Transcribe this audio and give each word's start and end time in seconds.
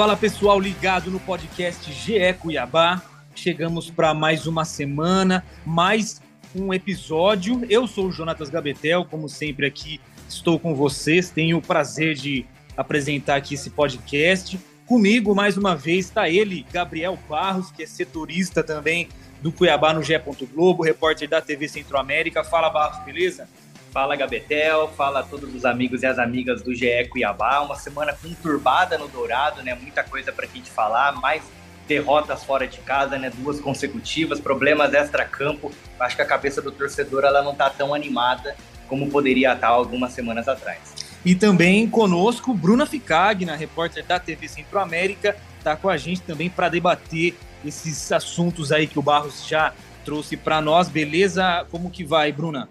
Fala 0.00 0.16
pessoal 0.16 0.58
ligado 0.58 1.10
no 1.10 1.20
podcast 1.20 1.92
GE 1.92 2.32
Cuiabá. 2.40 3.02
Chegamos 3.34 3.90
para 3.90 4.14
mais 4.14 4.46
uma 4.46 4.64
semana, 4.64 5.44
mais 5.62 6.22
um 6.56 6.72
episódio. 6.72 7.66
Eu 7.68 7.86
sou 7.86 8.06
o 8.06 8.10
Jonatas 8.10 8.48
Gabetel, 8.48 9.04
como 9.04 9.28
sempre 9.28 9.66
aqui 9.66 10.00
estou 10.26 10.58
com 10.58 10.74
vocês. 10.74 11.28
Tenho 11.28 11.58
o 11.58 11.62
prazer 11.62 12.14
de 12.14 12.46
apresentar 12.74 13.36
aqui 13.36 13.52
esse 13.52 13.68
podcast. 13.68 14.58
Comigo, 14.86 15.34
mais 15.34 15.58
uma 15.58 15.76
vez, 15.76 16.06
está 16.06 16.30
ele, 16.30 16.64
Gabriel 16.72 17.18
Barros, 17.28 17.70
que 17.70 17.82
é 17.82 17.86
setorista 17.86 18.64
também 18.64 19.06
do 19.42 19.52
Cuiabá 19.52 19.92
no 19.92 20.02
GE. 20.02 20.14
Globo, 20.50 20.82
repórter 20.82 21.28
da 21.28 21.42
TV 21.42 21.68
Centro-América. 21.68 22.42
Fala, 22.42 22.70
Barros, 22.70 23.04
beleza? 23.04 23.46
Fala 23.92 24.14
Gabetel, 24.14 24.88
fala 24.96 25.20
a 25.20 25.22
todos 25.24 25.52
os 25.52 25.64
amigos 25.64 26.04
e 26.04 26.06
as 26.06 26.16
amigas 26.16 26.62
do 26.62 26.72
GE 26.72 27.08
Cuiabá. 27.10 27.60
Uma 27.60 27.74
semana 27.74 28.12
conturbada 28.12 28.96
no 28.96 29.08
Dourado, 29.08 29.62
né? 29.64 29.74
Muita 29.74 30.04
coisa 30.04 30.30
para 30.32 30.46
a 30.46 30.48
gente 30.48 30.70
falar, 30.70 31.12
mais 31.20 31.42
derrotas 31.88 32.44
fora 32.44 32.68
de 32.68 32.78
casa, 32.78 33.18
né? 33.18 33.30
Duas 33.30 33.60
consecutivas, 33.60 34.38
problemas 34.38 34.94
extra-campo. 34.94 35.72
Acho 35.98 36.14
que 36.14 36.22
a 36.22 36.26
cabeça 36.26 36.62
do 36.62 36.70
torcedor 36.70 37.24
ela 37.24 37.42
não 37.42 37.50
está 37.50 37.68
tão 37.68 37.92
animada 37.92 38.54
como 38.86 39.10
poderia 39.10 39.52
estar 39.54 39.68
algumas 39.68 40.12
semanas 40.12 40.46
atrás. 40.46 40.94
E 41.24 41.34
também 41.34 41.90
conosco 41.90 42.54
Bruna 42.54 42.86
Ficagna, 42.86 43.56
repórter 43.56 44.04
da 44.04 44.20
TV 44.20 44.46
Centro-América, 44.46 45.36
está 45.58 45.74
com 45.74 45.88
a 45.88 45.96
gente 45.96 46.22
também 46.22 46.48
para 46.48 46.68
debater 46.68 47.34
esses 47.64 48.12
assuntos 48.12 48.70
aí 48.70 48.86
que 48.86 49.00
o 49.00 49.02
Barros 49.02 49.46
já 49.48 49.74
trouxe 50.04 50.36
para 50.36 50.60
nós. 50.60 50.88
Beleza? 50.88 51.66
Como 51.72 51.90
que 51.90 52.04
vai, 52.04 52.30
Bruna? 52.30 52.68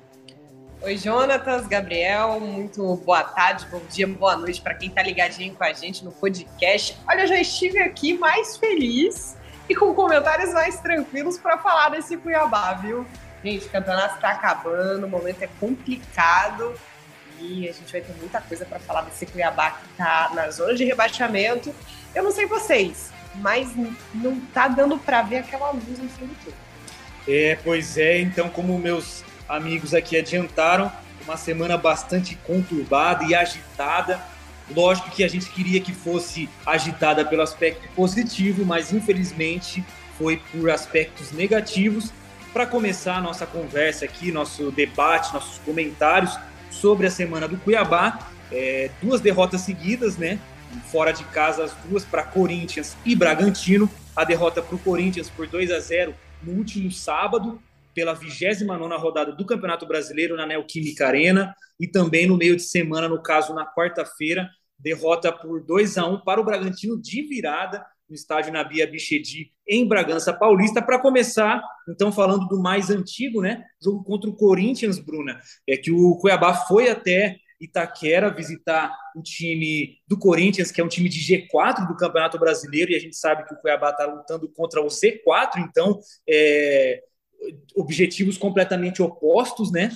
Oi, 0.82 0.96
Jonatas, 0.96 1.68
Gabriel, 1.68 2.40
muito 2.40 2.96
boa 3.06 3.22
tarde, 3.22 3.68
bom 3.70 3.82
dia, 3.90 4.08
boa 4.08 4.38
noite 4.38 4.62
para 4.62 4.74
quem 4.74 4.88
está 4.88 5.04
ligadinho 5.04 5.54
com 5.54 5.64
a 5.66 5.74
gente 5.74 6.06
no 6.06 6.12
podcast. 6.14 6.98
Olha, 7.06 7.24
eu 7.24 7.28
já 7.28 7.42
estive 7.42 7.80
aqui 7.80 8.18
mais 8.18 8.56
feliz 8.56 9.36
e 9.68 9.76
com 9.76 9.94
comentários 9.94 10.54
mais 10.54 10.80
tranquilos 10.80 11.38
para 11.38 11.58
falar 11.58 11.90
desse 11.90 12.16
Cuiabá, 12.16 12.76
viu? 12.76 13.06
Gente, 13.44 13.66
o 13.66 13.70
campeonato 13.70 14.16
está 14.16 14.30
acabando, 14.30 15.06
o 15.06 15.10
momento 15.10 15.42
é 15.42 15.50
complicado 15.60 16.74
e 17.38 17.68
a 17.68 17.74
gente 17.74 17.92
vai 17.92 18.00
ter 18.00 18.14
muita 18.14 18.40
coisa 18.40 18.66
para 18.66 18.80
falar 18.80 19.02
desse 19.02 19.26
Cuiabá 19.26 19.72
que 19.72 19.86
está 19.92 20.32
na 20.34 20.50
zona 20.50 20.76
de 20.76 20.86
rebaixamento. 20.86 21.76
Eu 22.16 22.24
não 22.24 22.32
sei 22.32 22.46
vocês, 22.46 23.12
mas 23.36 23.68
não 24.14 24.40
tá 24.54 24.70
dando 24.70 24.98
para 24.98 25.24
ver 25.24 25.40
aquela 25.40 25.72
luz 25.72 26.00
no 26.00 26.08
fim 26.08 26.26
do 26.26 26.36
túnel. 26.36 26.58
É, 27.28 27.60
pois 27.66 27.98
é, 27.98 28.22
então 28.22 28.50
como 28.50 28.80
meus 28.80 29.26
amigos 29.50 29.94
aqui 29.94 30.18
adiantaram. 30.18 30.92
Uma 31.26 31.36
semana 31.36 31.78
bastante 31.78 32.36
conturbada 32.36 33.26
e 33.26 33.36
agitada. 33.36 34.20
Lógico 34.74 35.10
que 35.10 35.24
a 35.24 35.28
gente 35.28 35.50
queria 35.50 35.82
que 35.82 35.92
fosse 35.92 36.48
agitada 36.66 37.26
pelo 37.26 37.42
aspecto 37.42 37.88
positivo, 37.96 38.64
mas 38.64 38.94
infelizmente 38.94 39.84
foi 40.18 40.42
por 40.52 40.70
aspectos 40.70 41.32
negativos. 41.32 42.12
Para 42.54 42.66
começar 42.66 43.16
a 43.16 43.22
nossa 43.22 43.46
conversa 43.46 44.06
aqui, 44.06 44.32
nosso 44.32 44.72
debate, 44.72 45.34
nossos 45.34 45.58
comentários 45.60 46.38
sobre 46.72 47.08
a 47.08 47.12
semana 47.12 47.48
do 47.48 47.58
Cuiabá, 47.58 48.20
é, 48.52 48.90
duas 49.02 49.22
derrotas 49.22 49.62
seguidas, 49.62 50.18
né? 50.18 50.40
Fora 50.86 51.12
de 51.12 51.24
casa, 51.26 51.64
as 51.64 51.74
duas 51.88 52.06
para 52.06 52.24
Corinthians 52.24 52.96
e 53.04 53.16
Bragantino. 53.16 53.90
A 54.16 54.24
derrota 54.24 54.62
para 54.62 54.76
o 54.76 54.80
Corinthians 54.80 55.30
por 55.30 55.48
2 55.48 55.72
a 55.72 55.80
0 55.80 56.14
no 56.44 56.54
último 56.54 56.92
sábado 56.92 57.60
pela 57.94 58.14
29 58.14 58.96
rodada 58.98 59.32
do 59.32 59.46
Campeonato 59.46 59.86
Brasileiro 59.86 60.36
na 60.36 60.46
Neoquímica 60.46 61.08
Arena 61.08 61.54
e 61.80 61.88
também 61.88 62.28
no 62.28 62.38
meio 62.38 62.56
de 62.56 62.64
semana, 62.64 63.08
no 63.08 63.22
caso 63.22 63.54
na 63.54 63.66
quarta-feira, 63.66 64.50
derrota 64.78 65.32
por 65.32 65.64
2 65.64 65.98
a 65.98 66.06
1 66.06 66.22
para 66.22 66.40
o 66.40 66.44
Bragantino 66.44 67.00
de 67.00 67.22
virada 67.24 67.86
no 68.10 68.16
estádio 68.16 68.52
Nabia 68.52 68.88
Bichedi 68.88 69.52
em 69.68 69.88
Bragança 69.88 70.34
Paulista. 70.34 70.82
Para 70.82 71.00
começar, 71.00 71.62
então 71.88 72.12
falando 72.12 72.48
do 72.48 72.60
mais 72.60 72.90
antigo, 72.90 73.42
né, 73.42 73.64
jogo 73.82 74.04
contra 74.04 74.30
o 74.30 74.36
Corinthians, 74.36 75.00
Bruna, 75.00 75.40
é 75.68 75.78
que 75.78 75.92
o 75.92 76.18
Cuiabá 76.18 76.54
foi 76.54 76.90
até 76.90 77.38
Itaquera 77.60 78.34
visitar 78.34 78.96
o 79.16 79.22
time 79.22 79.98
do 80.08 80.18
Corinthians, 80.18 80.72
que 80.72 80.80
é 80.80 80.84
um 80.84 80.88
time 80.88 81.10
de 81.10 81.20
G4 81.20 81.88
do 81.88 81.96
Campeonato 81.98 82.40
Brasileiro, 82.40 82.92
e 82.92 82.96
a 82.96 83.00
gente 83.00 83.18
sabe 83.18 83.46
que 83.46 83.54
o 83.54 83.58
Cuiabá 83.58 83.90
está 83.90 84.06
lutando 84.06 84.50
contra 84.50 84.82
o 84.82 84.88
Z4, 84.88 85.58
então 85.58 86.00
é, 86.28 87.04
objetivos 87.76 88.38
completamente 88.38 89.02
opostos, 89.02 89.72
né? 89.72 89.92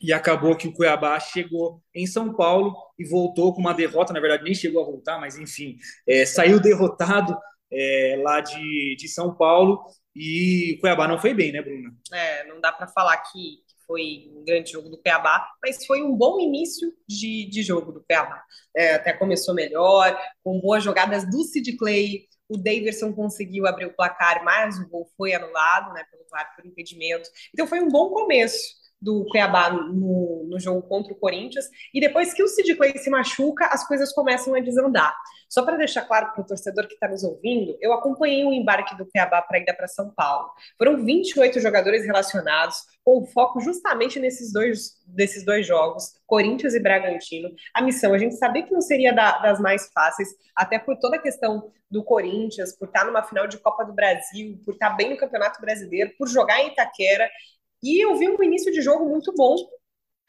E 0.00 0.12
acabou 0.12 0.56
que 0.56 0.68
o 0.68 0.72
Cuiabá 0.72 1.18
chegou 1.18 1.82
em 1.94 2.06
São 2.06 2.34
Paulo 2.34 2.74
e 2.98 3.08
voltou 3.08 3.54
com 3.54 3.60
uma 3.60 3.72
derrota. 3.72 4.12
Na 4.12 4.20
verdade, 4.20 4.44
nem 4.44 4.54
chegou 4.54 4.82
a 4.82 4.86
voltar, 4.86 5.18
mas 5.18 5.38
enfim, 5.38 5.76
é, 6.06 6.26
saiu 6.26 6.60
derrotado 6.60 7.36
é, 7.72 8.20
lá 8.22 8.40
de, 8.40 8.96
de 8.98 9.08
São 9.08 9.34
Paulo. 9.34 9.82
E 10.14 10.74
o 10.76 10.80
Cuiabá 10.80 11.08
não 11.08 11.18
foi 11.18 11.34
bem, 11.34 11.52
né, 11.52 11.62
Bruna? 11.62 11.90
É, 12.12 12.46
não 12.46 12.60
dá 12.60 12.70
para 12.70 12.86
falar 12.86 13.16
que 13.18 13.64
foi 13.86 14.30
um 14.34 14.44
grande 14.44 14.72
jogo 14.72 14.88
do 14.88 14.98
Cuiabá, 14.98 15.46
mas 15.62 15.84
foi 15.86 16.02
um 16.02 16.16
bom 16.16 16.38
início 16.40 16.92
de, 17.08 17.48
de 17.48 17.62
jogo 17.62 17.92
do 17.92 18.02
Cuiabá. 18.04 18.42
É, 18.76 18.94
até 18.94 19.12
começou 19.12 19.54
melhor, 19.54 20.18
com 20.42 20.60
boas 20.60 20.82
jogadas 20.82 21.28
do 21.30 21.42
Sid 21.42 21.76
Clay, 21.76 22.26
o 22.48 22.58
Davidson 22.58 23.12
conseguiu 23.12 23.66
abrir 23.66 23.86
o 23.86 23.94
placar, 23.94 24.44
mas 24.44 24.78
o 24.78 24.88
gol 24.88 25.08
foi 25.16 25.32
anulado 25.32 25.92
né, 25.94 26.04
pelo 26.10 26.24
VAR 26.30 26.54
por 26.54 26.66
impedimento. 26.66 27.28
Então 27.52 27.66
foi 27.66 27.80
um 27.80 27.88
bom 27.88 28.10
começo 28.10 28.83
do 29.00 29.26
Cuiabá 29.26 29.70
no, 29.70 30.44
no 30.48 30.58
jogo 30.58 30.82
contra 30.82 31.12
o 31.12 31.16
Corinthians. 31.16 31.66
E 31.92 32.00
depois 32.00 32.32
que 32.32 32.42
o 32.42 32.48
Sid 32.48 32.74
Clay 32.74 32.96
se 32.98 33.10
machuca, 33.10 33.66
as 33.66 33.86
coisas 33.86 34.12
começam 34.12 34.54
a 34.54 34.60
desandar. 34.60 35.14
Só 35.48 35.64
para 35.64 35.76
deixar 35.76 36.02
claro 36.02 36.32
para 36.32 36.42
o 36.42 36.46
torcedor 36.46 36.86
que 36.86 36.94
está 36.94 37.08
nos 37.08 37.22
ouvindo, 37.22 37.76
eu 37.80 37.92
acompanhei 37.92 38.44
o 38.44 38.52
embarque 38.52 38.96
do 38.96 39.06
Cuiabá 39.06 39.42
para 39.42 39.58
ir 39.58 39.64
para 39.64 39.86
São 39.86 40.10
Paulo. 40.10 40.50
Foram 40.76 41.04
28 41.04 41.60
jogadores 41.60 42.04
relacionados, 42.04 42.78
com 43.04 43.24
foco 43.26 43.60
justamente 43.60 44.18
nesses 44.18 44.52
dois, 44.52 44.94
desses 45.06 45.44
dois 45.44 45.66
jogos, 45.66 46.14
Corinthians 46.26 46.74
e 46.74 46.80
Bragantino. 46.80 47.50
A 47.74 47.82
missão, 47.82 48.14
a 48.14 48.18
gente 48.18 48.36
sabia 48.36 48.62
que 48.62 48.72
não 48.72 48.80
seria 48.80 49.12
da, 49.12 49.38
das 49.38 49.60
mais 49.60 49.90
fáceis, 49.92 50.28
até 50.56 50.78
por 50.78 50.96
toda 50.98 51.16
a 51.16 51.22
questão 51.22 51.70
do 51.90 52.02
Corinthians, 52.02 52.76
por 52.76 52.88
estar 52.88 53.04
numa 53.04 53.22
final 53.22 53.46
de 53.46 53.58
Copa 53.58 53.84
do 53.84 53.92
Brasil, 53.92 54.60
por 54.64 54.74
estar 54.74 54.90
bem 54.90 55.10
no 55.10 55.16
Campeonato 55.16 55.60
Brasileiro, 55.60 56.12
por 56.18 56.26
jogar 56.28 56.60
em 56.60 56.68
Itaquera. 56.68 57.28
E 57.84 58.02
eu 58.02 58.16
vi 58.16 58.30
um 58.30 58.42
início 58.42 58.72
de 58.72 58.80
jogo 58.80 59.04
muito 59.04 59.30
bom 59.34 59.54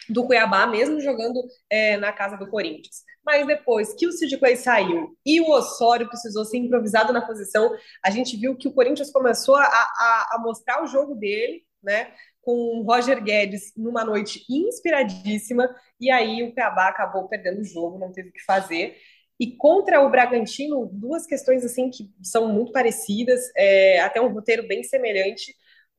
do 0.10 0.26
Cuiabá, 0.26 0.68
mesmo 0.68 1.00
jogando 1.00 1.42
é, 1.70 1.96
na 1.96 2.12
casa 2.12 2.36
do 2.36 2.50
Corinthians. 2.50 3.04
Mas 3.26 3.48
depois 3.48 3.94
que 3.94 4.06
o 4.06 4.12
Sid 4.12 4.38
Clay 4.38 4.58
saiu 4.58 5.18
e 5.26 5.40
o 5.40 5.50
Osório 5.50 6.08
precisou 6.08 6.44
ser 6.44 6.58
improvisado 6.58 7.14
na 7.14 7.26
posição, 7.26 7.74
a 8.04 8.12
gente 8.12 8.36
viu 8.36 8.58
que 8.58 8.68
o 8.68 8.74
Corinthians 8.74 9.10
começou 9.10 9.56
a, 9.56 9.64
a, 9.64 10.30
a 10.34 10.40
mostrar 10.40 10.84
o 10.84 10.88
jogo 10.88 11.16
dele, 11.16 11.64
né? 11.82 12.12
Com 12.42 12.52
o 12.52 12.84
Roger 12.84 13.24
Guedes 13.24 13.72
numa 13.76 14.04
noite 14.04 14.46
inspiradíssima, 14.50 15.74
e 16.00 16.12
aí 16.12 16.44
o 16.44 16.54
Cuiabá 16.54 16.90
acabou 16.90 17.28
perdendo 17.30 17.62
o 17.62 17.66
jogo, 17.66 17.98
não 17.98 18.12
teve 18.12 18.30
o 18.30 18.34
que 18.34 18.44
fazer. 18.44 18.98
E 19.40 19.56
contra 19.56 20.02
o 20.02 20.10
Bragantino, 20.10 20.90
duas 20.92 21.26
questões 21.26 21.64
assim 21.64 21.90
que 21.90 22.12
são 22.22 22.48
muito 22.48 22.74
parecidas, 22.74 23.42
é, 23.56 24.02
até 24.02 24.22
um 24.22 24.32
roteiro 24.32 24.68
bem 24.68 24.84
semelhante 24.84 25.56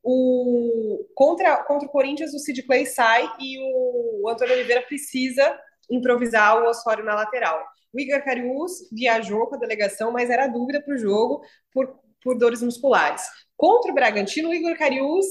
o, 0.09 1.05
contra, 1.13 1.57
contra 1.65 1.85
o 1.85 1.91
Corinthians, 1.91 2.33
o 2.33 2.39
Sid 2.39 2.63
Clay 2.63 2.85
sai 2.85 3.29
e 3.41 3.57
o 3.59 4.29
Antônio 4.29 4.53
Oliveira 4.53 4.81
precisa 4.83 5.59
improvisar 5.91 6.63
o 6.63 6.69
Osório 6.69 7.03
na 7.03 7.13
lateral. 7.13 7.61
O 7.93 7.99
Igor 7.99 8.23
Carius 8.23 8.71
viajou 8.89 9.47
com 9.47 9.55
a 9.55 9.59
delegação, 9.59 10.09
mas 10.09 10.29
era 10.29 10.47
dúvida 10.47 10.81
para 10.81 10.95
o 10.95 10.97
jogo 10.97 11.41
por, 11.73 11.99
por 12.23 12.37
dores 12.37 12.61
musculares. 12.61 13.21
Contra 13.57 13.91
o 13.91 13.93
Bragantino, 13.95 14.47
o 14.47 14.53
Igor 14.53 14.77
Carius 14.77 15.25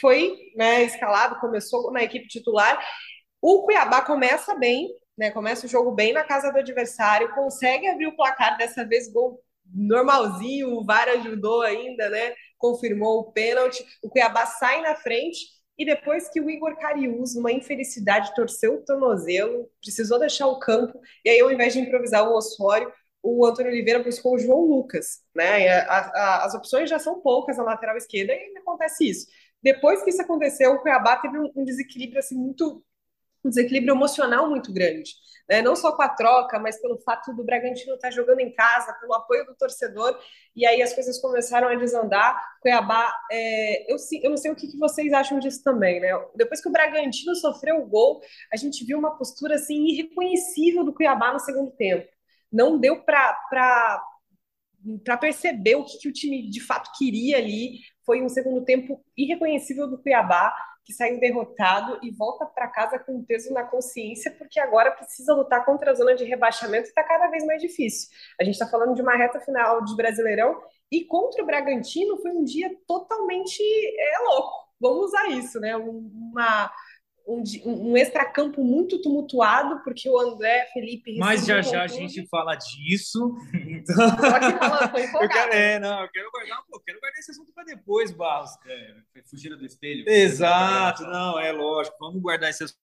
foi 0.00 0.34
né, 0.56 0.82
escalado, 0.82 1.38
começou 1.38 1.92
na 1.92 2.02
equipe 2.02 2.26
titular. 2.26 2.82
O 3.38 3.64
Cuiabá 3.64 4.00
começa 4.00 4.54
bem, 4.54 4.88
né, 5.18 5.30
começa 5.30 5.66
o 5.66 5.68
jogo 5.68 5.92
bem 5.92 6.14
na 6.14 6.24
casa 6.24 6.50
do 6.50 6.58
adversário, 6.58 7.34
consegue 7.34 7.86
abrir 7.86 8.06
o 8.06 8.16
placar, 8.16 8.56
dessa 8.56 8.82
vez 8.82 9.12
gol 9.12 9.42
normalzinho, 9.74 10.70
o 10.74 10.84
VAR 10.84 11.08
ajudou 11.08 11.62
ainda, 11.62 12.08
né? 12.08 12.34
Confirmou 12.62 13.18
o 13.18 13.32
pênalti. 13.32 13.84
O 14.00 14.08
Cuiabá 14.08 14.46
sai 14.46 14.80
na 14.82 14.94
frente 14.94 15.40
e 15.76 15.84
depois 15.84 16.28
que 16.28 16.40
o 16.40 16.48
Igor 16.48 16.76
Carius, 16.78 17.34
numa 17.34 17.50
infelicidade, 17.50 18.34
torceu 18.36 18.74
o 18.76 18.84
tornozelo, 18.84 19.68
precisou 19.80 20.18
deixar 20.18 20.46
o 20.46 20.58
campo, 20.58 21.00
e 21.24 21.30
aí, 21.30 21.40
ao 21.40 21.50
invés 21.50 21.72
de 21.72 21.80
improvisar 21.80 22.28
o 22.28 22.34
Osório, 22.34 22.92
o 23.22 23.44
Antônio 23.44 23.72
Oliveira 23.72 24.02
buscou 24.02 24.34
o 24.34 24.38
João 24.38 24.60
Lucas, 24.60 25.20
né? 25.34 25.80
A, 25.80 25.98
a, 25.98 26.44
as 26.44 26.54
opções 26.54 26.90
já 26.90 26.98
são 26.98 27.20
poucas 27.20 27.56
na 27.56 27.64
lateral 27.64 27.96
esquerda 27.96 28.32
e 28.32 28.58
acontece 28.58 29.08
isso. 29.08 29.26
Depois 29.62 30.02
que 30.02 30.10
isso 30.10 30.22
aconteceu, 30.22 30.72
o 30.72 30.80
Cuiabá 30.80 31.16
teve 31.16 31.38
um, 31.38 31.50
um 31.56 31.64
desequilíbrio 31.64 32.18
assim 32.18 32.36
muito 32.36 32.84
um 33.44 33.48
desequilíbrio 33.48 33.94
emocional 33.94 34.48
muito 34.48 34.72
grande. 34.72 35.12
Né? 35.48 35.60
Não 35.60 35.74
só 35.74 35.92
com 35.92 36.02
a 36.02 36.08
troca, 36.08 36.58
mas 36.58 36.80
pelo 36.80 36.98
fato 36.98 37.34
do 37.34 37.44
Bragantino 37.44 37.94
estar 37.94 38.08
tá 38.08 38.10
jogando 38.10 38.40
em 38.40 38.52
casa, 38.52 38.92
pelo 38.94 39.14
apoio 39.14 39.44
do 39.44 39.54
torcedor, 39.54 40.18
e 40.54 40.64
aí 40.64 40.80
as 40.80 40.94
coisas 40.94 41.20
começaram 41.20 41.68
a 41.68 41.74
desandar. 41.74 42.40
Cuiabá, 42.60 43.12
é, 43.30 43.92
eu, 43.92 43.96
eu 44.22 44.30
não 44.30 44.36
sei 44.36 44.50
o 44.50 44.56
que, 44.56 44.68
que 44.68 44.78
vocês 44.78 45.12
acham 45.12 45.38
disso 45.38 45.62
também, 45.62 46.00
né? 46.00 46.10
Depois 46.34 46.60
que 46.60 46.68
o 46.68 46.72
Bragantino 46.72 47.34
sofreu 47.34 47.82
o 47.82 47.86
gol, 47.86 48.22
a 48.52 48.56
gente 48.56 48.84
viu 48.84 48.98
uma 48.98 49.16
postura 49.16 49.56
assim 49.56 49.86
irreconhecível 49.88 50.84
do 50.84 50.94
Cuiabá 50.94 51.32
no 51.32 51.40
segundo 51.40 51.70
tempo. 51.72 52.08
Não 52.50 52.78
deu 52.78 53.02
para 53.02 54.00
perceber 55.20 55.74
o 55.74 55.84
que, 55.84 55.98
que, 55.98 56.08
o 56.08 56.12
time 56.12 56.48
de 56.50 56.60
fato 56.60 56.90
queria 56.96 57.38
ali. 57.38 57.80
Foi 58.04 58.22
um 58.22 58.28
segundo 58.28 58.64
tempo 58.64 59.04
irreconhecível 59.16 59.88
do 59.88 59.98
Cuiabá 59.98 60.54
que 60.84 60.92
saiu 60.92 61.20
derrotado 61.20 61.98
e 62.02 62.10
volta 62.10 62.44
para 62.44 62.68
casa 62.68 62.98
com 62.98 63.24
peso 63.24 63.52
na 63.52 63.64
consciência, 63.64 64.30
porque 64.30 64.58
agora 64.58 64.90
precisa 64.90 65.34
lutar 65.34 65.64
contra 65.64 65.92
a 65.92 65.94
zona 65.94 66.14
de 66.14 66.24
rebaixamento 66.24 66.86
e 66.86 66.88
está 66.88 67.04
cada 67.04 67.28
vez 67.28 67.44
mais 67.44 67.60
difícil. 67.60 68.08
A 68.40 68.44
gente 68.44 68.54
está 68.54 68.66
falando 68.66 68.94
de 68.94 69.02
uma 69.02 69.16
reta 69.16 69.40
final 69.40 69.84
de 69.84 69.94
Brasileirão 69.96 70.60
e 70.90 71.04
contra 71.04 71.42
o 71.42 71.46
Bragantino 71.46 72.18
foi 72.18 72.32
um 72.32 72.44
dia 72.44 72.76
totalmente 72.86 73.62
é, 73.62 74.18
louco. 74.28 74.62
Vamos 74.80 75.06
usar 75.06 75.28
isso, 75.28 75.60
né? 75.60 75.76
Uma, 75.76 76.70
um, 77.26 77.42
um 77.64 77.96
extracampo 77.96 78.62
muito 78.62 79.00
tumultuado, 79.00 79.82
porque 79.82 80.08
o 80.08 80.18
André 80.18 80.66
Felipe. 80.72 81.16
Mas 81.18 81.46
já 81.46 81.62
já 81.62 81.82
a 81.82 81.86
gente 81.86 82.26
fala 82.28 82.54
disso. 82.54 83.34
Então... 83.72 83.96
eu 85.22 85.28
quero, 85.28 85.52
é, 85.52 85.78
não, 85.78 86.02
eu 86.02 86.08
quero 86.10 86.30
guardar, 86.30 86.62
pô, 86.70 86.80
quero 86.80 87.00
guardar 87.00 87.18
esse 87.18 87.30
assunto 87.32 87.52
para 87.52 87.64
depois, 87.64 88.12
Barros. 88.12 88.50
É, 88.66 89.22
fugir 89.28 89.56
do 89.56 89.64
espelho. 89.64 90.08
Exato, 90.08 91.02
não, 91.04 91.38
é 91.38 91.50
lógico. 91.52 91.96
Vamos 91.98 92.20
guardar 92.20 92.50
esse 92.50 92.62
assunto 92.64 92.78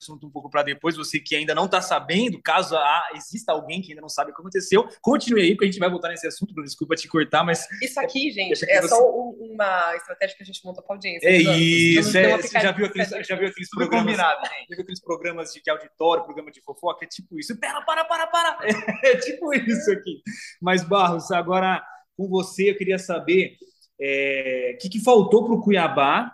assunto 0.00 0.26
um 0.26 0.30
pouco 0.30 0.48
para 0.48 0.62
depois, 0.62 0.96
você 0.96 1.20
que 1.20 1.36
ainda 1.36 1.54
não 1.54 1.66
está 1.66 1.80
sabendo, 1.80 2.40
caso 2.42 2.74
há, 2.76 3.10
exista 3.14 3.52
alguém 3.52 3.82
que 3.82 3.90
ainda 3.90 4.00
não 4.00 4.08
sabe 4.08 4.30
o 4.30 4.34
que 4.34 4.40
aconteceu, 4.40 4.88
continue 5.02 5.42
aí, 5.42 5.50
porque 5.50 5.66
a 5.66 5.70
gente 5.70 5.78
vai 5.78 5.90
voltar 5.90 6.08
nesse 6.08 6.26
assunto, 6.26 6.54
desculpa 6.62 6.96
te 6.96 7.06
cortar, 7.06 7.44
mas... 7.44 7.66
Isso 7.82 8.00
aqui, 8.00 8.30
gente, 8.30 8.64
é 8.68 8.80
você... 8.80 8.88
só 8.88 8.98
uma 9.10 9.94
estratégia 9.96 10.36
que 10.36 10.42
a 10.42 10.46
gente 10.46 10.64
montou 10.64 10.82
para 10.82 10.96
audiência. 10.96 11.28
É 11.28 11.36
isso, 11.36 12.16
é, 12.16 12.36
você 12.36 12.60
já 12.60 12.72
viu 12.72 12.86
aqueles, 12.86 13.08
já 13.08 13.36
viu 13.36 13.48
aqueles 13.48 13.70
programas... 13.70 14.06
Combinado, 14.06 14.46
gente. 14.46 14.68
Já 14.68 14.76
viu 14.76 14.82
aqueles 14.82 15.00
programas 15.00 15.52
de, 15.52 15.62
de 15.62 15.70
auditório, 15.70 16.24
programa 16.24 16.50
de 16.50 16.62
fofoca? 16.62 17.04
É 17.04 17.08
tipo 17.08 17.38
isso. 17.38 17.58
Pera, 17.58 17.82
para, 17.82 18.04
para, 18.04 18.26
para! 18.26 18.58
É, 18.64 19.10
é 19.12 19.16
tipo 19.16 19.52
isso 19.52 19.92
aqui. 19.92 20.22
Mas, 20.60 20.82
Barros, 20.82 21.30
agora 21.30 21.82
com 22.16 22.28
você, 22.28 22.70
eu 22.70 22.76
queria 22.76 22.98
saber 22.98 23.56
o 23.60 24.02
é, 24.02 24.78
que, 24.80 24.88
que 24.88 25.02
faltou 25.02 25.44
para 25.44 25.54
o 25.54 25.60
Cuiabá 25.60 26.30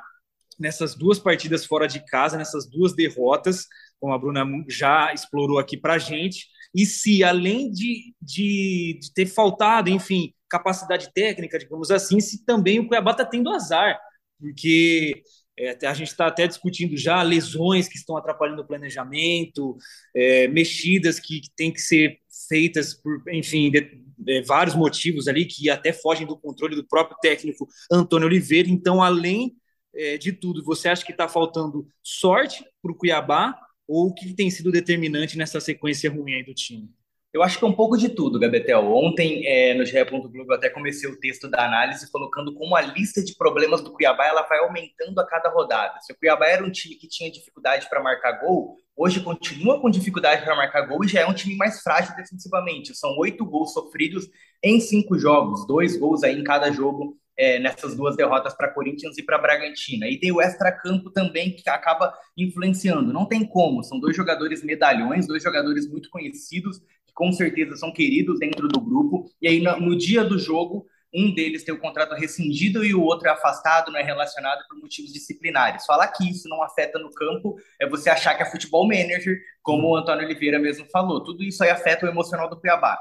nessas 0.59 0.95
duas 0.95 1.19
partidas 1.19 1.65
fora 1.65 1.87
de 1.87 2.05
casa, 2.05 2.37
nessas 2.37 2.69
duas 2.69 2.95
derrotas, 2.95 3.67
como 4.01 4.13
a 4.13 4.19
Bruna 4.19 4.45
já 4.69 5.13
explorou 5.13 5.59
aqui 5.59 5.77
para 5.77 5.95
a 5.95 5.99
gente, 5.99 6.47
e 6.75 6.85
se 6.85 7.25
além 7.25 7.71
de, 7.71 8.15
de, 8.21 8.99
de, 9.01 9.15
ter 9.15 9.27
faltado, 9.27 9.89
enfim, 9.89 10.35
capacidade 10.49 11.11
técnica, 11.15 11.59
digamos 11.59 11.91
assim, 11.91 12.21
se 12.21 12.45
também 12.45 12.79
o 12.79 12.87
Cuiabá 12.87 13.13
está 13.13 13.25
tendo 13.25 13.51
azar, 13.51 13.99
porque 14.39 15.23
é, 15.59 15.87
a 15.87 15.95
gente 15.95 16.09
está 16.09 16.27
até 16.27 16.47
discutindo 16.47 16.97
já 16.97 17.23
lesões 17.23 17.89
que 17.89 17.97
estão 17.97 18.17
atrapalhando 18.17 18.61
o 18.61 18.67
planejamento, 18.67 19.77
é, 20.15 20.47
mexidas 20.49 21.19
que, 21.19 21.41
que 21.41 21.51
têm 21.57 21.73
que 21.73 21.81
ser 21.81 22.19
feitas 22.49 22.93
por, 22.93 23.23
enfim, 23.33 23.71
de, 23.71 23.99
de, 24.19 24.43
vários 24.43 24.77
motivos 24.77 25.27
ali 25.29 25.47
que 25.47 25.71
até 25.71 25.93
fogem 25.93 26.27
do 26.27 26.39
controle 26.39 26.77
do 26.77 26.87
próprio 26.87 27.17
técnico 27.23 27.67
Antônio 27.91 28.27
Oliveira. 28.27 28.69
Então, 28.69 29.03
além 29.03 29.57
é, 29.97 30.19
de 30.19 30.33
tudo, 30.33 30.63
você 30.63 30.89
acha 30.89 31.05
que 31.05 31.13
está 31.13 31.29
faltando 31.29 31.89
sorte 32.03 32.65
para 32.83 32.93
o 32.93 32.95
Cuiabá 32.95 33.59
ou 33.89 34.09
o 34.09 34.15
que 34.15 34.35
tem 34.35 34.51
sido 34.51 34.71
determinante 34.71 35.39
nessa 35.39 35.61
sequência 35.61 36.11
ruim 36.11 36.35
aí 36.35 36.45
do 36.45 36.55
time? 36.55 36.91
Eu 37.37 37.43
acho 37.43 37.59
que 37.59 37.65
é 37.67 37.69
um 37.69 37.73
pouco 37.73 37.99
de 37.99 38.09
tudo, 38.09 38.39
Gabetel. 38.39 38.91
Ontem, 38.95 39.47
é, 39.47 39.75
no 39.75 39.85
GE. 39.85 40.03
Globo, 40.05 40.31
eu 40.35 40.55
até 40.55 40.71
comecei 40.71 41.07
o 41.07 41.21
texto 41.21 41.49
da 41.51 41.67
análise 41.67 42.11
colocando 42.11 42.55
como 42.55 42.75
a 42.75 42.81
lista 42.81 43.23
de 43.23 43.37
problemas 43.37 43.83
do 43.83 43.93
Cuiabá 43.93 44.27
ela 44.27 44.41
vai 44.43 44.59
aumentando 44.61 45.21
a 45.21 45.27
cada 45.27 45.51
rodada. 45.51 46.01
Se 46.01 46.15
o 46.15 46.17
Cuiabá 46.17 46.47
era 46.47 46.65
um 46.65 46.71
time 46.71 46.95
que 46.95 47.07
tinha 47.07 47.31
dificuldade 47.31 47.91
para 47.91 48.03
marcar 48.03 48.41
gol, 48.41 48.79
hoje 48.97 49.21
continua 49.21 49.79
com 49.79 49.91
dificuldade 49.91 50.45
para 50.45 50.57
marcar 50.57 50.87
gol 50.87 51.05
e 51.05 51.09
já 51.09 51.21
é 51.21 51.27
um 51.27 51.35
time 51.35 51.55
mais 51.57 51.83
frágil 51.83 52.17
defensivamente. 52.17 52.97
São 52.97 53.15
oito 53.19 53.45
gols 53.45 53.75
sofridos 53.75 54.27
em 54.63 54.81
cinco 54.81 55.19
jogos, 55.19 55.67
dois 55.67 55.95
gols 55.99 56.23
aí 56.23 56.41
em 56.41 56.45
cada 56.45 56.73
jogo 56.73 57.19
é, 57.37 57.59
nessas 57.59 57.97
duas 57.97 58.17
derrotas 58.17 58.55
para 58.55 58.73
Corinthians 58.73 59.19
e 59.19 59.23
para 59.23 59.39
Bragantina. 59.39 60.09
E 60.09 60.19
tem 60.19 60.33
o 60.33 60.41
extra-campo 60.41 61.11
também 61.11 61.53
que 61.53 61.69
acaba 61.69 62.13
influenciando. 62.37 63.13
Não 63.13 63.27
tem 63.27 63.45
como, 63.45 63.83
são 63.83 64.01
dois 64.01 64.17
jogadores 64.17 64.63
medalhões, 64.63 65.27
dois 65.27 65.43
jogadores 65.43 65.89
muito 65.91 66.09
conhecidos, 66.11 66.79
que 66.79 67.13
com 67.15 67.31
certeza 67.33 67.77
são 67.77 67.93
queridos 67.93 68.39
dentro 68.39 68.69
do 68.69 68.81
grupo. 68.81 69.31
E 69.41 69.49
aí, 69.49 69.61
no, 69.61 69.79
no 69.79 69.97
dia 69.97 70.25
do 70.25 70.39
jogo, 70.39 70.87
um 71.15 71.33
deles 71.33 71.65
tem 71.65 71.75
o 71.75 71.81
contrato 71.81 72.15
rescindido 72.15 72.85
e 72.85 72.95
o 72.95 73.03
outro 73.03 73.29
é 73.29 73.31
afastado, 73.31 73.91
não 73.91 73.99
é 73.99 74.03
relacionado 74.03 74.67
por 74.69 74.79
motivos 74.79 75.13
disciplinares. 75.13 75.87
Falar 75.87 76.09
que 76.09 76.29
isso 76.29 76.49
não 76.49 76.63
afeta 76.63 76.99
no 76.99 77.11
campo 77.11 77.57
é 77.81 77.89
você 77.89 78.11
achar 78.11 78.35
que 78.35 78.43
é 78.43 78.51
futebol 78.51 78.87
manager, 78.87 79.39
como 79.63 79.89
o 79.89 79.97
Antônio 79.97 80.25
Oliveira 80.25 80.59
mesmo 80.59 80.87
falou. 80.91 81.25
Tudo 81.25 81.43
isso 81.43 81.63
aí 81.63 81.71
afeta 81.71 82.05
o 82.05 82.09
emocional 82.09 82.51
do 82.51 82.61
Cuiabá. 82.61 82.99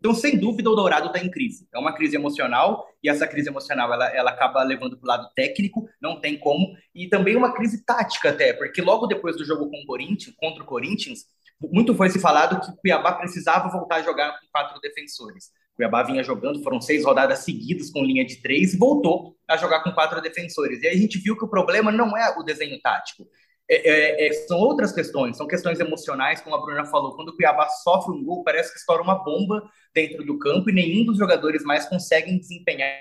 Então, 0.00 0.14
sem 0.14 0.38
dúvida, 0.38 0.70
o 0.70 0.74
Dourado 0.74 1.08
está 1.08 1.18
em 1.18 1.30
crise. 1.30 1.68
É 1.74 1.78
uma 1.78 1.94
crise 1.94 2.16
emocional, 2.16 2.86
e 3.04 3.08
essa 3.08 3.26
crise 3.26 3.50
emocional 3.50 3.92
ela, 3.92 4.08
ela 4.08 4.30
acaba 4.30 4.62
levando 4.62 4.96
para 4.96 5.04
o 5.04 5.08
lado 5.08 5.30
técnico, 5.36 5.86
não 6.00 6.18
tem 6.18 6.38
como, 6.38 6.74
e 6.94 7.06
também 7.06 7.36
uma 7.36 7.52
crise 7.52 7.84
tática 7.84 8.30
até, 8.30 8.54
porque 8.54 8.80
logo 8.80 9.06
depois 9.06 9.36
do 9.36 9.44
jogo 9.44 9.68
com 9.70 9.76
o 9.76 9.86
Corinthians, 9.86 10.34
contra 10.38 10.62
o 10.62 10.66
Corinthians, 10.66 11.26
muito 11.60 11.94
foi 11.94 12.08
se 12.08 12.18
falado 12.18 12.58
que 12.60 12.70
o 12.70 12.76
Cuiabá 12.76 13.12
precisava 13.12 13.68
voltar 13.68 13.96
a 13.96 14.02
jogar 14.02 14.40
com 14.40 14.46
quatro 14.50 14.80
defensores. 14.80 15.48
O 15.74 15.76
Cuiabá 15.76 16.02
vinha 16.02 16.24
jogando, 16.24 16.62
foram 16.62 16.80
seis 16.80 17.04
rodadas 17.04 17.40
seguidas 17.40 17.90
com 17.90 18.02
linha 18.02 18.24
de 18.24 18.36
três, 18.40 18.72
e 18.72 18.78
voltou 18.78 19.36
a 19.46 19.58
jogar 19.58 19.82
com 19.82 19.92
quatro 19.92 20.22
defensores. 20.22 20.82
E 20.82 20.86
aí 20.86 20.96
a 20.96 21.00
gente 21.00 21.18
viu 21.18 21.36
que 21.36 21.44
o 21.44 21.48
problema 21.48 21.92
não 21.92 22.16
é 22.16 22.34
o 22.38 22.42
desenho 22.42 22.80
tático, 22.80 23.26
é, 23.70 23.88
é, 23.88 24.26
é, 24.26 24.32
são 24.48 24.58
outras 24.58 24.90
questões, 24.90 25.36
são 25.36 25.46
questões 25.46 25.78
emocionais, 25.78 26.40
como 26.40 26.56
a 26.56 26.60
Bruna 26.60 26.84
falou. 26.86 27.14
Quando 27.14 27.28
o 27.28 27.36
Cuiabá 27.36 27.68
sofre 27.68 28.12
um 28.12 28.24
gol, 28.24 28.42
parece 28.42 28.72
que 28.72 28.78
estoura 28.80 29.00
uma 29.00 29.14
bomba 29.14 29.62
dentro 29.94 30.24
do 30.24 30.36
campo 30.40 30.68
e 30.70 30.72
nenhum 30.72 31.04
dos 31.04 31.16
jogadores 31.16 31.62
mais 31.62 31.88
conseguem 31.88 32.36
desempenhar 32.36 32.92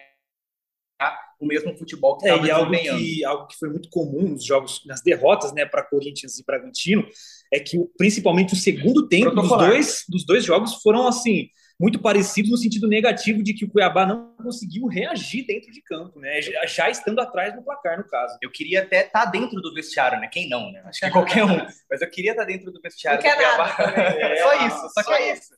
o 1.40 1.48
mesmo 1.48 1.76
futebol 1.76 2.18
que 2.18 2.28
estava 2.28 2.48
é, 2.48 2.52
algo 2.52 2.72
que, 2.72 3.26
algo 3.26 3.48
que 3.48 3.58
foi 3.58 3.70
muito 3.70 3.90
comum 3.90 4.30
nos 4.30 4.46
jogos, 4.46 4.82
nas 4.86 5.02
derrotas 5.02 5.54
né, 5.54 5.66
para 5.66 5.82
Corinthians 5.82 6.38
e 6.38 6.44
Bragantino, 6.46 7.08
é 7.52 7.60
que 7.60 7.80
principalmente 7.98 8.54
o 8.54 8.58
segundo 8.58 9.08
tempo 9.08 9.32
dos 9.32 9.48
dois, 9.48 10.04
dos 10.08 10.26
dois 10.26 10.44
jogos 10.44 10.76
foram 10.84 11.08
assim 11.08 11.48
muito 11.80 11.98
parecidos 12.00 12.52
no 12.52 12.58
sentido 12.58 12.88
negativo 12.90 13.42
de 13.42 13.54
que 13.54 13.64
o 13.64 13.70
Cuiabá 13.70 14.06
não 14.06 14.36
conseguiu 14.36 14.86
reagir 14.88 15.46
dentro 15.46 15.72
de 15.72 15.82
campo, 15.82 16.20
né? 16.20 16.42
Já, 16.42 16.66
já 16.66 16.90
estando 16.90 17.20
atrás 17.20 17.56
no 17.56 17.64
placar, 17.64 17.98
no 17.98 18.04
caso. 18.04 18.38
Eu 18.42 18.52
queria 18.52 18.82
até 18.82 19.06
estar 19.06 19.24
tá 19.24 19.32
dentro 19.32 19.62
do 19.62 19.74
vestiário, 19.74 20.20
né? 20.20 20.28
Quem 20.28 20.50
não, 20.50 20.70
né? 20.72 20.82
Acho 20.86 21.00
que 21.00 21.10
qualquer 21.12 21.46
um. 21.46 21.66
Mas 21.90 22.02
eu 22.02 22.10
queria 22.10 22.32
estar 22.32 22.44
tá 22.44 22.48
dentro 22.48 22.70
do 22.70 22.82
vestiário 22.82 23.24
não 23.24 23.32
do 23.32 23.36
Cuiabá. 23.36 23.78
É, 24.20 24.36
só 24.42 24.68
isso, 24.68 24.78
só, 24.78 24.90
só 24.90 25.04
que 25.04 25.14
é 25.14 25.34
isso. 25.34 25.54